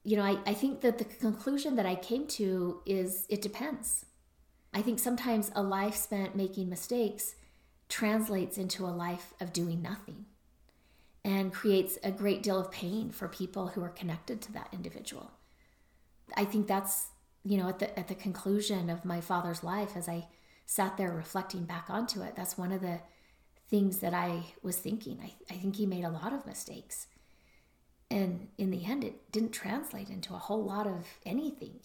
you 0.04 0.18
know, 0.18 0.24
I, 0.24 0.38
I 0.46 0.54
think 0.54 0.82
that 0.82 0.98
the 0.98 1.06
conclusion 1.06 1.76
that 1.76 1.86
I 1.86 1.96
came 1.96 2.28
to 2.28 2.82
is 2.86 3.26
it 3.30 3.42
depends. 3.42 4.06
I 4.74 4.82
think 4.82 5.00
sometimes 5.00 5.52
a 5.56 5.64
life 5.64 5.96
spent 5.96 6.36
making 6.36 6.70
mistakes 6.70 7.36
translates 7.88 8.58
into 8.58 8.86
a 8.86 8.88
life 8.88 9.34
of 9.40 9.52
doing 9.52 9.82
nothing 9.82 10.26
and 11.26 11.52
creates 11.52 11.98
a 12.04 12.12
great 12.12 12.44
deal 12.44 12.60
of 12.60 12.72
pain 12.72 13.12
for 13.12 13.28
people 13.28 13.68
who 13.68 13.84
are 13.84 13.90
connected 13.90 14.42
to 14.42 14.52
that 14.54 14.70
individual. 14.72 15.32
I 16.38 16.46
think 16.46 16.68
that's, 16.68 17.08
you 17.44 17.58
know, 17.58 17.68
at 17.70 17.80
the 17.80 17.98
at 17.98 18.08
the 18.08 18.16
conclusion 18.16 18.90
of 18.90 19.06
my 19.06 19.22
father's 19.22 19.64
life 19.64 19.98
as 19.98 20.08
I 20.08 20.28
sat 20.66 20.98
there 20.98 21.12
reflecting 21.12 21.64
back 21.64 21.90
onto 21.90 22.22
it, 22.22 22.36
that's 22.36 22.58
one 22.58 22.72
of 22.72 22.82
the 22.82 23.00
things 23.70 24.00
that 24.00 24.14
I 24.14 24.54
was 24.62 24.78
thinking. 24.78 25.20
I, 25.22 25.34
I 25.54 25.58
think 25.58 25.76
he 25.76 25.86
made 25.86 26.04
a 26.04 26.10
lot 26.10 26.34
of 26.34 26.46
mistakes. 26.46 27.08
And 28.12 28.48
in 28.58 28.72
the 28.72 28.86
end, 28.86 29.04
it 29.04 29.32
didn't 29.32 29.52
translate 29.52 30.10
into 30.10 30.34
a 30.34 30.40
whole 30.40 30.64
lot 30.64 30.88
of 30.88 31.06
anything. 31.26 31.80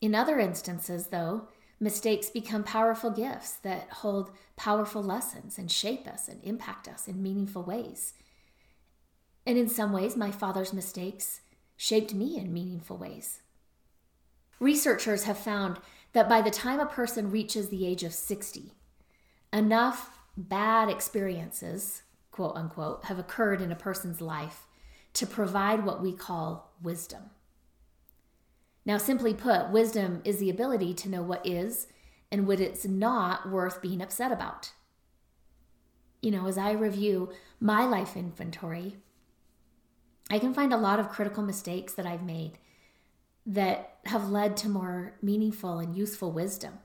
In 0.00 0.14
other 0.14 0.38
instances, 0.38 1.08
though, 1.08 1.48
mistakes 1.80 2.28
become 2.28 2.62
powerful 2.62 3.10
gifts 3.10 3.52
that 3.52 3.88
hold 3.90 4.30
powerful 4.56 5.02
lessons 5.02 5.58
and 5.58 5.70
shape 5.70 6.06
us 6.06 6.28
and 6.28 6.42
impact 6.44 6.88
us 6.88 7.08
in 7.08 7.22
meaningful 7.22 7.62
ways. 7.62 8.14
And 9.46 9.56
in 9.56 9.68
some 9.68 9.92
ways, 9.92 10.16
my 10.16 10.30
father's 10.30 10.72
mistakes 10.72 11.40
shaped 11.76 12.12
me 12.12 12.36
in 12.36 12.52
meaningful 12.52 12.98
ways. 12.98 13.40
Researchers 14.60 15.24
have 15.24 15.38
found 15.38 15.78
that 16.12 16.28
by 16.28 16.42
the 16.42 16.50
time 16.50 16.80
a 16.80 16.86
person 16.86 17.30
reaches 17.30 17.68
the 17.68 17.86
age 17.86 18.02
of 18.02 18.12
60, 18.12 18.72
enough 19.52 20.18
bad 20.36 20.90
experiences, 20.90 22.02
quote 22.30 22.56
unquote, 22.56 23.04
have 23.04 23.18
occurred 23.18 23.62
in 23.62 23.72
a 23.72 23.76
person's 23.76 24.20
life 24.20 24.67
to 25.18 25.26
provide 25.26 25.84
what 25.84 26.00
we 26.00 26.12
call 26.12 26.72
wisdom. 26.80 27.30
Now, 28.86 28.98
simply 28.98 29.34
put, 29.34 29.70
wisdom 29.70 30.22
is 30.24 30.38
the 30.38 30.48
ability 30.48 30.94
to 30.94 31.08
know 31.08 31.22
what 31.22 31.44
is 31.44 31.88
and 32.30 32.46
what 32.46 32.60
it's 32.60 32.84
not 32.84 33.50
worth 33.50 33.82
being 33.82 34.00
upset 34.00 34.30
about. 34.30 34.72
You 36.22 36.30
know, 36.30 36.46
as 36.46 36.56
I 36.56 36.70
review 36.70 37.32
my 37.58 37.84
life 37.84 38.16
inventory, 38.16 38.96
I 40.30 40.38
can 40.38 40.54
find 40.54 40.72
a 40.72 40.78
lot 40.78 41.00
of 41.00 41.08
critical 41.08 41.42
mistakes 41.42 41.94
that 41.94 42.06
I've 42.06 42.24
made 42.24 42.58
that 43.44 43.98
have 44.04 44.30
led 44.30 44.56
to 44.58 44.68
more 44.68 45.16
meaningful 45.20 45.80
and 45.80 45.96
useful 45.96 46.30
wisdom. 46.30 46.78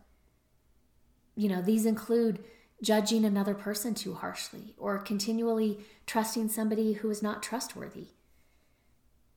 You 1.36 1.50
know, 1.50 1.62
these 1.62 1.86
include 1.86 2.44
judging 2.82 3.26
another 3.26 3.54
person 3.54 3.94
too 3.94 4.16
harshly 4.16 4.74
or 4.78 4.98
continually 4.98 5.80
trusting 6.08 6.50
somebody 6.50 6.94
who 6.94 7.10
is 7.10 7.22
not 7.22 7.44
trustworthy. 7.44 8.08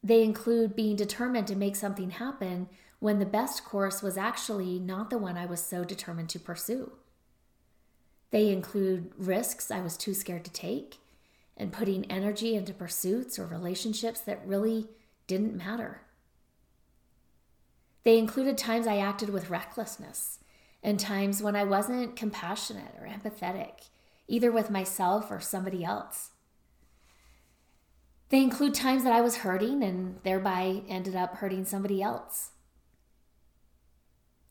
They 0.06 0.22
include 0.22 0.76
being 0.76 0.94
determined 0.94 1.48
to 1.48 1.56
make 1.56 1.74
something 1.74 2.10
happen 2.10 2.68
when 3.00 3.18
the 3.18 3.26
best 3.26 3.64
course 3.64 4.04
was 4.04 4.16
actually 4.16 4.78
not 4.78 5.10
the 5.10 5.18
one 5.18 5.36
I 5.36 5.46
was 5.46 5.60
so 5.60 5.82
determined 5.82 6.28
to 6.28 6.38
pursue. 6.38 6.92
They 8.30 8.50
include 8.50 9.10
risks 9.18 9.68
I 9.68 9.80
was 9.80 9.96
too 9.96 10.14
scared 10.14 10.44
to 10.44 10.52
take 10.52 10.98
and 11.56 11.72
putting 11.72 12.04
energy 12.04 12.54
into 12.54 12.72
pursuits 12.72 13.36
or 13.36 13.46
relationships 13.46 14.20
that 14.20 14.46
really 14.46 14.86
didn't 15.26 15.56
matter. 15.56 16.02
They 18.04 18.16
included 18.16 18.56
times 18.56 18.86
I 18.86 18.98
acted 18.98 19.30
with 19.30 19.50
recklessness 19.50 20.38
and 20.84 21.00
times 21.00 21.42
when 21.42 21.56
I 21.56 21.64
wasn't 21.64 22.14
compassionate 22.14 22.94
or 23.00 23.08
empathetic, 23.08 23.88
either 24.28 24.52
with 24.52 24.70
myself 24.70 25.32
or 25.32 25.40
somebody 25.40 25.82
else. 25.82 26.30
They 28.28 28.42
include 28.42 28.74
times 28.74 29.04
that 29.04 29.12
I 29.12 29.20
was 29.20 29.38
hurting 29.38 29.82
and 29.82 30.18
thereby 30.24 30.82
ended 30.88 31.14
up 31.14 31.36
hurting 31.36 31.64
somebody 31.64 32.02
else. 32.02 32.50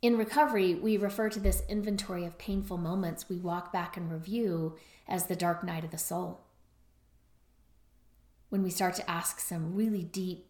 In 0.01 0.17
recovery, 0.17 0.75
we 0.75 0.97
refer 0.97 1.29
to 1.29 1.39
this 1.39 1.63
inventory 1.67 2.25
of 2.25 2.37
painful 2.37 2.77
moments 2.77 3.27
we 3.27 3.37
walk 3.37 3.73
back 3.73 3.97
and 3.97 4.11
review 4.11 4.77
as 5.07 5.25
the 5.25 5.35
dark 5.35 5.63
night 5.63 5.83
of 5.83 5.91
the 5.91 5.97
soul. 5.97 6.41
When 8.49 8.63
we 8.63 8.69
start 8.69 8.95
to 8.95 9.09
ask 9.09 9.39
some 9.39 9.75
really 9.75 10.03
deep, 10.03 10.45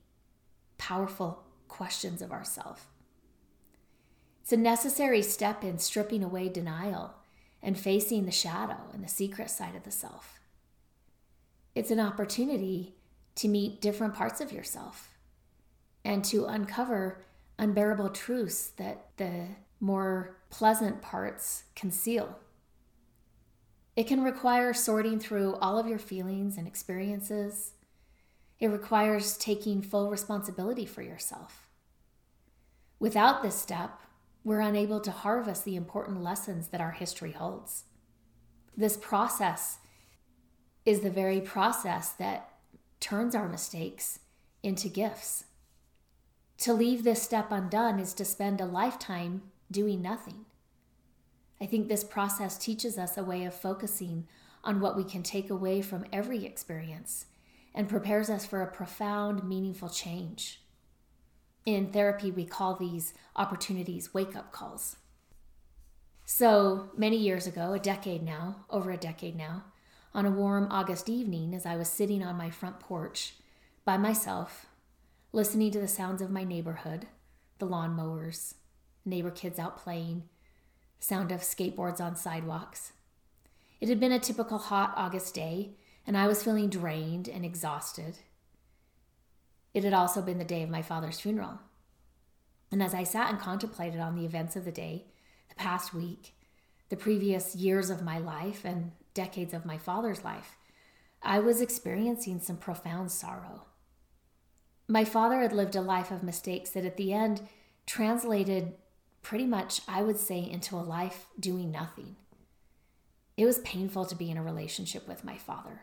powerful 0.77 1.43
questions 1.67 2.21
of 2.21 2.31
ourselves. 2.31 2.81
It's 4.41 4.53
a 4.53 4.57
necessary 4.57 5.21
step 5.21 5.63
in 5.63 5.79
stripping 5.79 6.23
away 6.23 6.49
denial 6.49 7.15
and 7.63 7.79
facing 7.79 8.25
the 8.25 8.31
shadow 8.31 8.77
and 8.93 9.03
the 9.03 9.07
secret 9.07 9.49
side 9.49 9.75
of 9.75 9.83
the 9.83 9.91
self. 9.91 10.39
It's 11.73 11.91
an 11.91 11.99
opportunity 11.99 12.94
to 13.36 13.48
meet 13.48 13.82
different 13.82 14.15
parts 14.15 14.41
of 14.41 14.52
yourself 14.52 15.15
and 16.04 16.24
to 16.26 16.45
uncover 16.45 17.24
unbearable 17.58 18.10
truths 18.10 18.67
that 18.78 19.08
the 19.17 19.48
more 19.80 20.38
pleasant 20.50 21.02
parts 21.02 21.63
conceal. 21.76 22.39
It 23.95 24.08
can 24.08 24.24
require 24.24 24.74
sorting 24.74 25.19
through 25.19 25.56
all 25.56 25.78
of 25.78 25.88
your 25.88 26.00
feelings 26.00 26.58
and 26.58 26.67
experiences. 26.67 27.74
It 28.60 28.67
requires 28.67 29.38
taking 29.38 29.82
full 29.82 30.10
responsibility 30.10 30.86
for 30.86 31.02
yourself. 31.02 31.69
Without 33.00 33.41
this 33.41 33.56
step, 33.56 34.00
we're 34.43 34.60
unable 34.62 35.00
to 35.02 35.12
harvest 35.12 35.65
the 35.65 35.76
important 35.76 36.21
lessons 36.21 36.67
that 36.67 36.82
our 36.82 36.91
history 36.91 37.32
holds. 37.32 37.86
This 38.78 38.98
process 38.98 39.80
is 40.86 41.00
the 41.02 41.10
very 41.10 41.41
process 41.41 42.10
that 42.12 42.50
turns 42.99 43.36
our 43.36 43.47
mistakes 43.47 44.19
into 44.63 44.89
gifts. 44.89 45.45
To 46.60 46.73
leave 46.73 47.03
this 47.03 47.21
step 47.21 47.51
undone 47.51 47.99
is 47.99 48.13
to 48.15 48.25
spend 48.25 48.62
a 48.62 48.65
lifetime 48.65 49.43
doing 49.69 50.01
nothing. 50.01 50.45
I 51.60 51.65
think 51.65 51.88
this 51.88 52.03
process 52.03 52.58
teaches 52.58 52.97
us 52.97 53.17
a 53.17 53.23
way 53.23 53.45
of 53.45 53.53
focusing 53.53 54.27
on 54.63 54.79
what 54.79 54.97
we 54.97 55.03
can 55.03 55.23
take 55.23 55.49
away 55.49 55.81
from 55.81 56.05
every 56.12 56.45
experience 56.45 57.25
and 57.73 57.89
prepares 57.89 58.29
us 58.29 58.45
for 58.45 58.62
a 58.62 58.71
profound, 58.71 59.47
meaningful 59.47 59.89
change. 59.89 60.62
In 61.65 61.91
therapy, 61.91 62.31
we 62.31 62.45
call 62.45 62.75
these 62.75 63.13
opportunities 63.36 64.13
wake 64.13 64.36
up 64.36 64.51
calls. 64.51 64.97
So 66.25 66.89
many 66.97 67.17
years 67.17 67.45
ago, 67.47 67.73
a 67.73 67.79
decade 67.79 68.23
now, 68.23 68.65
over 68.69 68.91
a 68.91 68.97
decade 68.97 69.36
now, 69.36 69.65
on 70.15 70.25
a 70.25 70.32
warm 70.32 70.65
August 70.71 71.10
evening, 71.10 71.54
as 71.54 71.65
I 71.65 71.75
was 71.75 71.89
sitting 71.89 72.23
on 72.23 72.38
my 72.38 72.49
front 72.49 72.80
porch 72.80 73.34
by 73.84 73.97
myself, 73.97 74.65
listening 75.34 75.71
to 75.71 75.82
the 75.82 75.89
sounds 75.89 76.21
of 76.21 76.32
my 76.32 76.45
neighborhood, 76.45 77.08
the 77.60 77.67
lawnmowers, 77.67 78.54
neighbor 79.04 79.30
kids 79.30 79.60
out 79.60 79.75
playing, 79.75 80.23
sound 81.01 81.34
of 81.34 81.41
skateboards 81.41 81.99
on 81.99 82.15
sidewalks. 82.15 82.93
It 83.82 83.89
had 83.89 83.99
been 83.99 84.13
a 84.13 84.19
typical 84.19 84.58
hot 84.58 84.93
August 84.95 85.36
day, 85.36 85.71
and 86.08 86.17
I 86.17 86.28
was 86.28 86.41
feeling 86.41 86.69
drained 86.69 87.28
and 87.28 87.43
exhausted. 87.43 88.19
It 89.73 89.84
had 89.84 89.93
also 89.93 90.21
been 90.21 90.38
the 90.38 90.45
day 90.45 90.63
of 90.63 90.69
my 90.69 90.82
father's 90.82 91.19
funeral. 91.19 91.60
And 92.71 92.82
as 92.82 92.93
I 92.93 93.04
sat 93.04 93.30
and 93.30 93.38
contemplated 93.38 93.99
on 93.99 94.15
the 94.15 94.23
events 94.23 94.56
of 94.56 94.63
the 94.63 94.71
day, 94.71 95.08
the 95.49 95.56
past 95.56 95.93
week, 95.93 96.34
the 96.88 96.95
previous 96.95 97.54
years 97.54 97.89
of 97.89 98.01
my 98.01 98.17
life, 98.17 98.63
and 98.63 98.93
decades 99.15 99.54
of 99.54 99.65
my 99.65 99.80
father's 99.80 100.23
life, 100.23 100.58
I 101.23 101.39
was 101.39 101.60
experiencing 101.60 102.39
some 102.39 102.58
profound 102.58 103.12
sorrow. 103.12 103.65
My 104.88 105.04
father 105.04 105.39
had 105.39 105.51
lived 105.51 105.75
a 105.75 105.82
life 105.82 106.12
of 106.12 106.21
mistakes 106.21 106.69
that 106.71 106.86
at 106.86 106.97
the 106.97 107.12
end 107.12 107.41
translated 107.88 108.73
pretty 109.23 109.47
much, 109.47 109.82
I 109.88 110.04
would 110.04 110.19
say, 110.19 110.39
into 110.39 110.75
a 110.75 110.86
life 110.86 111.25
doing 111.39 111.71
nothing. 111.71 112.15
It 113.36 113.45
was 113.45 113.58
painful 113.60 114.06
to 114.06 114.15
be 114.15 114.30
in 114.30 114.38
a 114.38 114.43
relationship 114.43 115.08
with 115.08 115.23
my 115.23 115.38
father. 115.38 115.82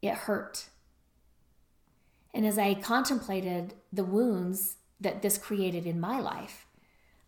It 0.00 0.14
hurt. 0.14 0.68
And 2.32 2.46
as 2.46 2.58
I 2.58 2.74
contemplated 2.74 3.74
the 3.92 4.04
wounds 4.04 4.76
that 5.00 5.22
this 5.22 5.36
created 5.36 5.86
in 5.86 5.98
my 5.98 6.20
life, 6.20 6.66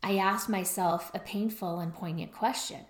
I 0.03 0.17
asked 0.17 0.49
myself 0.49 1.11
a 1.15 1.19
painful 1.19 1.81
and 1.81 1.93
poignant 1.93 2.33
question. 2.33 2.87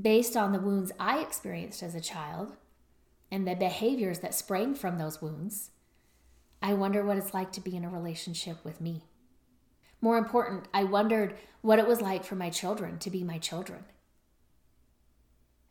Based 0.00 0.36
on 0.36 0.52
the 0.52 0.58
wounds 0.60 0.92
I 0.98 1.20
experienced 1.20 1.82
as 1.82 1.94
a 1.94 2.00
child 2.00 2.56
and 3.30 3.46
the 3.46 3.54
behaviors 3.54 4.18
that 4.18 4.34
sprang 4.34 4.74
from 4.74 4.98
those 4.98 5.22
wounds, 5.22 5.70
I 6.60 6.74
wonder 6.74 7.04
what 7.04 7.16
it's 7.16 7.32
like 7.32 7.52
to 7.52 7.60
be 7.60 7.76
in 7.76 7.84
a 7.84 7.88
relationship 7.88 8.64
with 8.64 8.80
me. 8.80 9.04
More 10.00 10.18
important, 10.18 10.68
I 10.74 10.84
wondered 10.84 11.36
what 11.62 11.78
it 11.78 11.86
was 11.86 12.00
like 12.00 12.24
for 12.24 12.34
my 12.34 12.50
children 12.50 12.98
to 12.98 13.10
be 13.10 13.24
my 13.24 13.38
children. 13.38 13.84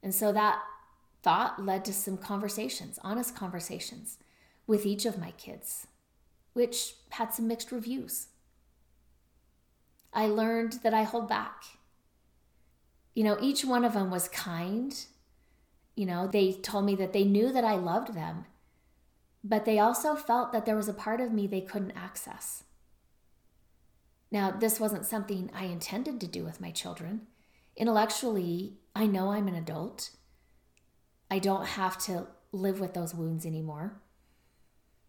And 0.01 0.13
so 0.13 0.31
that 0.31 0.59
thought 1.21 1.63
led 1.63 1.85
to 1.85 1.93
some 1.93 2.17
conversations, 2.17 2.99
honest 3.03 3.35
conversations 3.35 4.17
with 4.67 4.85
each 4.85 5.05
of 5.05 5.19
my 5.19 5.31
kids, 5.31 5.88
which 6.53 6.95
had 7.09 7.33
some 7.33 7.47
mixed 7.47 7.71
reviews. 7.71 8.27
I 10.13 10.27
learned 10.27 10.79
that 10.83 10.93
I 10.93 11.03
hold 11.03 11.27
back. 11.27 11.63
You 13.15 13.23
know, 13.23 13.38
each 13.41 13.65
one 13.65 13.84
of 13.84 13.93
them 13.93 14.12
was 14.12 14.28
kind. 14.28 14.93
You 15.95 16.06
know, 16.06 16.28
they 16.28 16.51
told 16.51 16.86
me 16.86 16.95
that 16.95 17.13
they 17.13 17.23
knew 17.23 17.51
that 17.51 17.63
I 17.63 17.75
loved 17.75 18.13
them, 18.13 18.45
but 19.43 19.65
they 19.65 19.80
also 19.80 20.15
felt 20.15 20.51
that 20.51 20.65
there 20.65 20.75
was 20.75 20.89
a 20.89 20.93
part 20.93 21.21
of 21.21 21.32
me 21.32 21.47
they 21.47 21.62
couldn't 21.62 21.93
access. 21.95 22.65
Now, 24.32 24.51
this 24.51 24.80
wasn't 24.80 25.06
something 25.06 25.49
I 25.56 25.65
intended 25.65 26.19
to 26.19 26.28
do 26.28 26.43
with 26.43 26.60
my 26.60 26.71
children. 26.71 27.28
Intellectually, 27.78 28.73
I 28.93 29.06
know 29.06 29.32
I'm 29.32 29.47
an 29.47 29.56
adult. 29.56 30.12
I 31.32 31.39
don't 31.39 31.65
have 31.65 31.97
to 31.99 32.28
live 32.51 32.82
with 32.82 32.93
those 32.93 33.15
wounds 33.15 33.45
anymore. 33.45 34.01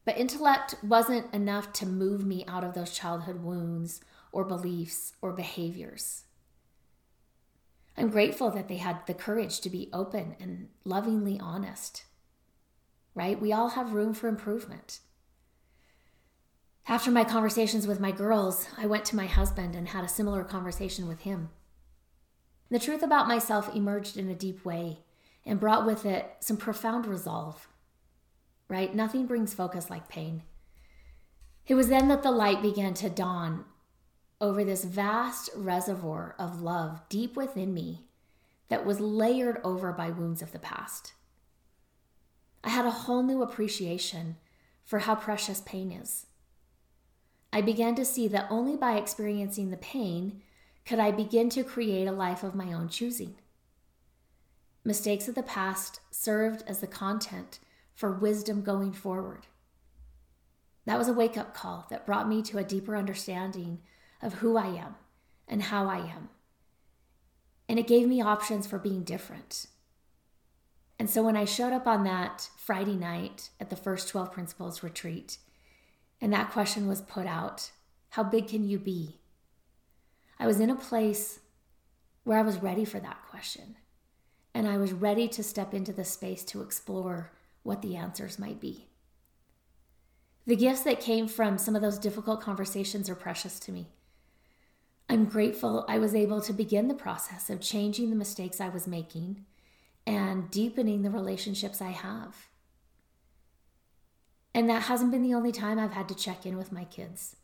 But 0.04 0.16
intellect 0.16 0.76
wasn't 0.82 1.34
enough 1.34 1.72
to 1.74 1.86
move 1.86 2.24
me 2.24 2.44
out 2.46 2.62
of 2.62 2.74
those 2.74 2.92
childhood 2.92 3.42
wounds 3.42 4.00
or 4.30 4.44
beliefs 4.44 5.12
or 5.20 5.32
behaviors. 5.32 6.25
I'm 7.96 8.10
grateful 8.10 8.50
that 8.50 8.68
they 8.68 8.76
had 8.76 9.06
the 9.06 9.14
courage 9.14 9.60
to 9.60 9.70
be 9.70 9.88
open 9.92 10.36
and 10.38 10.68
lovingly 10.84 11.40
honest. 11.40 12.04
Right? 13.14 13.40
We 13.40 13.52
all 13.52 13.70
have 13.70 13.92
room 13.92 14.12
for 14.12 14.28
improvement. 14.28 15.00
After 16.88 17.10
my 17.10 17.24
conversations 17.24 17.86
with 17.86 17.98
my 17.98 18.12
girls, 18.12 18.68
I 18.76 18.86
went 18.86 19.04
to 19.06 19.16
my 19.16 19.26
husband 19.26 19.74
and 19.74 19.88
had 19.88 20.04
a 20.04 20.08
similar 20.08 20.44
conversation 20.44 21.08
with 21.08 21.20
him. 21.20 21.50
The 22.70 22.78
truth 22.78 23.02
about 23.02 23.28
myself 23.28 23.74
emerged 23.74 24.16
in 24.16 24.28
a 24.28 24.34
deep 24.34 24.64
way 24.64 24.98
and 25.44 25.58
brought 25.58 25.86
with 25.86 26.04
it 26.04 26.36
some 26.40 26.56
profound 26.56 27.06
resolve 27.06 27.66
right? 28.68 28.94
Nothing 28.94 29.26
brings 29.26 29.54
focus 29.54 29.90
like 29.90 30.08
pain. 30.08 30.42
It 31.66 31.74
was 31.74 31.88
then 31.88 32.08
that 32.08 32.22
the 32.22 32.30
light 32.30 32.62
began 32.62 32.94
to 32.94 33.10
dawn 33.10 33.64
over 34.40 34.64
this 34.64 34.84
vast 34.84 35.50
reservoir 35.54 36.34
of 36.38 36.60
love 36.60 37.00
deep 37.08 37.36
within 37.36 37.72
me 37.72 38.04
that 38.68 38.84
was 38.84 39.00
layered 39.00 39.60
over 39.64 39.92
by 39.92 40.10
wounds 40.10 40.42
of 40.42 40.52
the 40.52 40.58
past. 40.58 41.12
I 42.62 42.70
had 42.70 42.84
a 42.84 42.90
whole 42.90 43.22
new 43.22 43.42
appreciation 43.42 44.36
for 44.84 45.00
how 45.00 45.14
precious 45.14 45.60
pain 45.60 45.92
is. 45.92 46.26
I 47.52 47.60
began 47.60 47.94
to 47.94 48.04
see 48.04 48.28
that 48.28 48.48
only 48.50 48.76
by 48.76 48.96
experiencing 48.96 49.70
the 49.70 49.76
pain 49.76 50.42
could 50.84 50.98
I 50.98 51.10
begin 51.10 51.48
to 51.50 51.64
create 51.64 52.06
a 52.06 52.12
life 52.12 52.42
of 52.42 52.54
my 52.54 52.72
own 52.72 52.88
choosing. 52.88 53.36
Mistakes 54.84 55.26
of 55.26 55.34
the 55.34 55.42
past 55.42 56.00
served 56.10 56.62
as 56.66 56.80
the 56.80 56.86
content 56.86 57.58
for 57.94 58.12
wisdom 58.12 58.62
going 58.62 58.92
forward. 58.92 59.46
That 60.84 60.98
was 60.98 61.08
a 61.08 61.12
wake 61.12 61.36
up 61.36 61.54
call 61.54 61.86
that 61.90 62.06
brought 62.06 62.28
me 62.28 62.42
to 62.42 62.58
a 62.58 62.64
deeper 62.64 62.96
understanding 62.96 63.80
of 64.22 64.34
who 64.34 64.56
I 64.56 64.66
am 64.66 64.96
and 65.48 65.62
how 65.64 65.88
I 65.88 65.98
am. 65.98 66.28
And 67.68 67.78
it 67.78 67.86
gave 67.86 68.06
me 68.06 68.20
options 68.20 68.66
for 68.66 68.78
being 68.78 69.02
different. 69.02 69.66
And 70.98 71.10
so 71.10 71.22
when 71.22 71.36
I 71.36 71.44
showed 71.44 71.72
up 71.72 71.86
on 71.86 72.04
that 72.04 72.48
Friday 72.56 72.94
night 72.94 73.50
at 73.60 73.70
the 73.70 73.76
first 73.76 74.08
12 74.08 74.32
Principles 74.32 74.82
retreat, 74.82 75.38
and 76.20 76.32
that 76.32 76.50
question 76.50 76.86
was 76.86 77.02
put 77.02 77.26
out 77.26 77.70
How 78.10 78.22
big 78.22 78.48
can 78.48 78.66
you 78.66 78.78
be? 78.78 79.20
I 80.38 80.46
was 80.46 80.60
in 80.60 80.70
a 80.70 80.76
place 80.76 81.40
where 82.24 82.38
I 82.38 82.42
was 82.42 82.62
ready 82.62 82.84
for 82.84 82.98
that 83.00 83.22
question. 83.30 83.76
And 84.54 84.66
I 84.66 84.78
was 84.78 84.92
ready 84.92 85.28
to 85.28 85.42
step 85.42 85.74
into 85.74 85.92
the 85.92 86.04
space 86.04 86.42
to 86.46 86.62
explore 86.62 87.32
what 87.62 87.82
the 87.82 87.96
answers 87.96 88.38
might 88.38 88.58
be. 88.58 88.88
The 90.46 90.56
gifts 90.56 90.82
that 90.82 91.00
came 91.00 91.28
from 91.28 91.58
some 91.58 91.76
of 91.76 91.82
those 91.82 91.98
difficult 91.98 92.40
conversations 92.40 93.10
are 93.10 93.14
precious 93.14 93.58
to 93.60 93.72
me. 93.72 93.88
I'm 95.08 95.26
grateful 95.26 95.84
I 95.88 95.98
was 95.98 96.14
able 96.14 96.40
to 96.42 96.52
begin 96.52 96.88
the 96.88 96.94
process 96.94 97.48
of 97.48 97.60
changing 97.60 98.10
the 98.10 98.16
mistakes 98.16 98.60
I 98.60 98.68
was 98.68 98.86
making 98.86 99.44
and 100.06 100.50
deepening 100.50 101.02
the 101.02 101.10
relationships 101.10 101.80
I 101.80 101.90
have. 101.90 102.48
And 104.52 104.68
that 104.68 104.84
hasn't 104.84 105.12
been 105.12 105.22
the 105.22 105.34
only 105.34 105.52
time 105.52 105.78
I've 105.78 105.92
had 105.92 106.08
to 106.08 106.14
check 106.14 106.46
in 106.46 106.56
with 106.56 106.72
my 106.72 106.84
kids. 106.84 107.36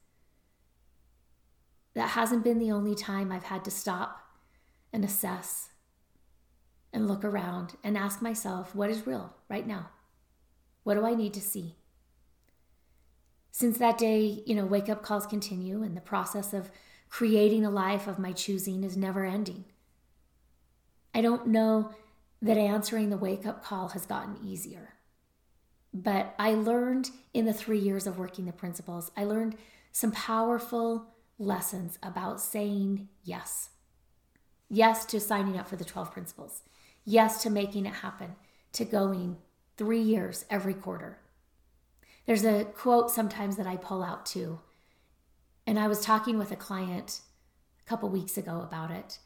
That 1.94 2.10
hasn't 2.10 2.42
been 2.42 2.58
the 2.58 2.72
only 2.72 2.94
time 2.94 3.30
I've 3.30 3.44
had 3.44 3.64
to 3.66 3.70
stop 3.70 4.20
and 4.92 5.04
assess 5.04 5.70
and 6.92 7.06
look 7.06 7.24
around 7.24 7.76
and 7.84 7.96
ask 7.96 8.22
myself 8.22 8.74
what 8.74 8.90
is 8.90 9.06
real 9.06 9.34
right 9.48 9.66
now. 9.66 9.90
What 10.84 10.94
do 10.94 11.06
I 11.06 11.14
need 11.14 11.34
to 11.34 11.40
see? 11.40 11.76
Since 13.50 13.78
that 13.78 13.98
day, 13.98 14.42
you 14.46 14.54
know, 14.54 14.64
wake 14.64 14.88
up 14.88 15.02
calls 15.02 15.26
continue, 15.26 15.82
and 15.82 15.96
the 15.96 16.00
process 16.00 16.54
of 16.54 16.70
creating 17.12 17.62
a 17.62 17.70
life 17.70 18.06
of 18.06 18.18
my 18.18 18.32
choosing 18.32 18.82
is 18.82 18.96
never 18.96 19.22
ending. 19.22 19.66
I 21.14 21.20
don't 21.20 21.46
know 21.46 21.90
that 22.40 22.56
answering 22.56 23.10
the 23.10 23.18
wake 23.18 23.44
up 23.44 23.62
call 23.62 23.88
has 23.88 24.06
gotten 24.06 24.38
easier. 24.42 24.94
But 25.92 26.34
I 26.38 26.54
learned 26.54 27.10
in 27.34 27.44
the 27.44 27.52
three 27.52 27.78
years 27.78 28.06
of 28.06 28.16
working 28.16 28.46
the 28.46 28.52
principles, 28.52 29.10
I 29.14 29.24
learned 29.24 29.56
some 29.92 30.10
powerful 30.10 31.12
lessons 31.38 31.98
about 32.02 32.40
saying 32.40 33.10
yes. 33.22 33.68
Yes 34.70 35.04
to 35.04 35.20
signing 35.20 35.58
up 35.58 35.68
for 35.68 35.76
the 35.76 35.84
12 35.84 36.10
principles. 36.12 36.62
Yes 37.04 37.42
to 37.42 37.50
making 37.50 37.84
it 37.84 37.96
happen, 37.96 38.36
to 38.72 38.86
going 38.86 39.36
three 39.76 40.00
years 40.00 40.46
every 40.48 40.72
quarter. 40.72 41.18
There's 42.24 42.46
a 42.46 42.64
quote 42.64 43.10
sometimes 43.10 43.58
that 43.58 43.66
I 43.66 43.76
pull 43.76 44.02
out 44.02 44.24
too. 44.24 44.60
And 45.66 45.78
I 45.78 45.86
was 45.86 46.00
talking 46.00 46.38
with 46.38 46.50
a 46.50 46.56
client 46.56 47.20
a 47.84 47.88
couple 47.88 48.08
weeks 48.08 48.36
ago 48.36 48.60
about 48.62 48.90
it. 48.90 49.18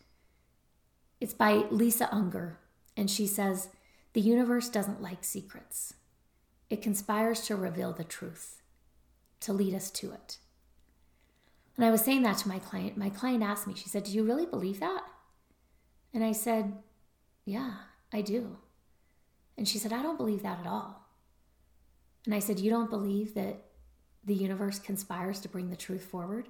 It's 1.20 1.34
by 1.34 1.64
Lisa 1.70 2.12
Unger, 2.12 2.58
and 2.96 3.10
she 3.10 3.26
says, 3.26 3.70
The 4.12 4.20
universe 4.20 4.68
doesn't 4.68 5.02
like 5.02 5.24
secrets. 5.24 5.94
It 6.68 6.82
conspires 6.82 7.42
to 7.42 7.56
reveal 7.56 7.92
the 7.92 8.04
truth, 8.04 8.62
to 9.40 9.52
lead 9.52 9.74
us 9.74 9.90
to 9.92 10.12
it. 10.12 10.38
And 11.76 11.84
I 11.84 11.90
was 11.90 12.02
saying 12.02 12.22
that 12.22 12.38
to 12.38 12.48
my 12.48 12.58
client. 12.58 12.96
My 12.96 13.10
client 13.10 13.42
asked 13.42 13.66
me, 13.66 13.74
she 13.74 13.88
said, 13.88 14.04
Do 14.04 14.12
you 14.12 14.24
really 14.24 14.46
believe 14.46 14.80
that? 14.80 15.04
And 16.12 16.24
I 16.24 16.32
said, 16.32 16.74
Yeah, 17.44 17.72
I 18.12 18.22
do. 18.22 18.58
And 19.56 19.66
she 19.66 19.78
said, 19.78 19.92
I 19.92 20.02
don't 20.02 20.18
believe 20.18 20.42
that 20.42 20.60
at 20.60 20.66
all. 20.66 21.06
And 22.24 22.34
I 22.34 22.40
said, 22.40 22.60
You 22.60 22.70
don't 22.70 22.90
believe 22.90 23.34
that 23.34 23.65
the 24.26 24.34
universe 24.34 24.78
conspires 24.78 25.40
to 25.40 25.48
bring 25.48 25.70
the 25.70 25.76
truth 25.76 26.04
forward? 26.04 26.48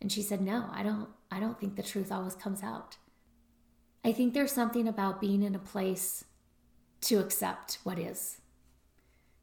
And 0.00 0.10
she 0.10 0.22
said, 0.22 0.40
No, 0.40 0.66
I 0.72 0.82
don't 0.82 1.08
I 1.30 1.40
don't 1.40 1.58
think 1.58 1.76
the 1.76 1.82
truth 1.82 2.10
always 2.10 2.34
comes 2.34 2.62
out. 2.62 2.96
I 4.04 4.12
think 4.12 4.32
there's 4.32 4.52
something 4.52 4.88
about 4.88 5.20
being 5.20 5.42
in 5.42 5.54
a 5.54 5.58
place 5.58 6.24
to 7.02 7.18
accept 7.18 7.78
what 7.84 7.98
is. 7.98 8.38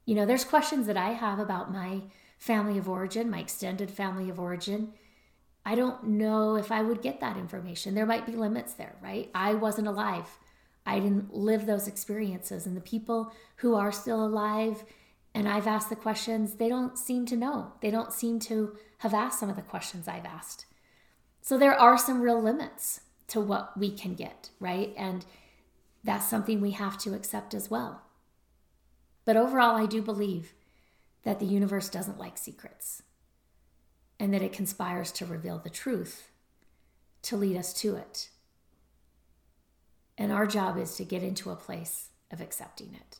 You 0.05 0.15
know, 0.15 0.25
there's 0.25 0.45
questions 0.45 0.87
that 0.87 0.97
I 0.97 1.09
have 1.09 1.37
about 1.37 1.71
my 1.71 2.01
family 2.39 2.77
of 2.77 2.89
origin, 2.89 3.29
my 3.29 3.39
extended 3.39 3.91
family 3.91 4.29
of 4.29 4.39
origin. 4.39 4.93
I 5.65 5.75
don't 5.75 6.03
know 6.05 6.55
if 6.55 6.71
I 6.71 6.81
would 6.81 7.01
get 7.01 7.19
that 7.19 7.37
information. 7.37 7.93
There 7.93 8.05
might 8.05 8.25
be 8.25 8.31
limits 8.31 8.73
there, 8.73 8.95
right? 9.01 9.29
I 9.35 9.53
wasn't 9.53 9.89
alive 9.89 10.39
I 10.87 10.99
didn't 10.99 11.33
live 11.33 11.65
those 11.65 11.87
experiences. 11.87 12.65
And 12.65 12.75
the 12.75 12.81
people 12.81 13.33
who 13.57 13.75
are 13.75 13.91
still 13.91 14.25
alive, 14.25 14.85
and 15.37 15.47
I've 15.47 15.67
asked 15.67 15.89
the 15.89 15.95
questions, 15.95 16.55
they 16.55 16.67
don't 16.67 16.97
seem 16.97 17.27
to 17.27 17.35
know. 17.35 17.73
They 17.79 17.91
don't 17.91 18.11
seem 18.11 18.39
to 18.39 18.75
have 18.97 19.13
asked 19.13 19.39
some 19.39 19.51
of 19.51 19.55
the 19.55 19.61
questions 19.61 20.07
I've 20.07 20.25
asked. 20.25 20.65
So 21.41 21.59
there 21.59 21.79
are 21.79 21.95
some 21.95 22.21
real 22.21 22.41
limits 22.41 23.01
to 23.27 23.39
what 23.39 23.77
we 23.77 23.91
can 23.91 24.15
get, 24.15 24.49
right? 24.59 24.95
And 24.97 25.27
that's 26.03 26.27
something 26.27 26.59
we 26.59 26.71
have 26.71 26.97
to 27.01 27.13
accept 27.13 27.53
as 27.53 27.69
well. 27.69 28.01
But 29.25 29.37
overall, 29.37 29.75
I 29.75 29.85
do 29.85 30.01
believe 30.01 30.55
that 31.21 31.39
the 31.39 31.45
universe 31.45 31.87
doesn't 31.87 32.17
like 32.17 32.39
secrets 32.39 33.03
and 34.19 34.33
that 34.33 34.41
it 34.41 34.53
conspires 34.53 35.11
to 35.11 35.27
reveal 35.27 35.59
the 35.59 35.69
truth 35.69 36.31
to 37.21 37.37
lead 37.37 37.57
us 37.57 37.73
to 37.73 37.95
it. 37.95 38.29
And 40.17 40.31
our 40.31 40.47
job 40.47 40.79
is 40.79 40.95
to 40.95 41.05
get 41.05 41.21
into 41.21 41.51
a 41.51 41.55
place 41.55 42.07
of 42.31 42.41
accepting 42.41 42.95
it. 42.95 43.19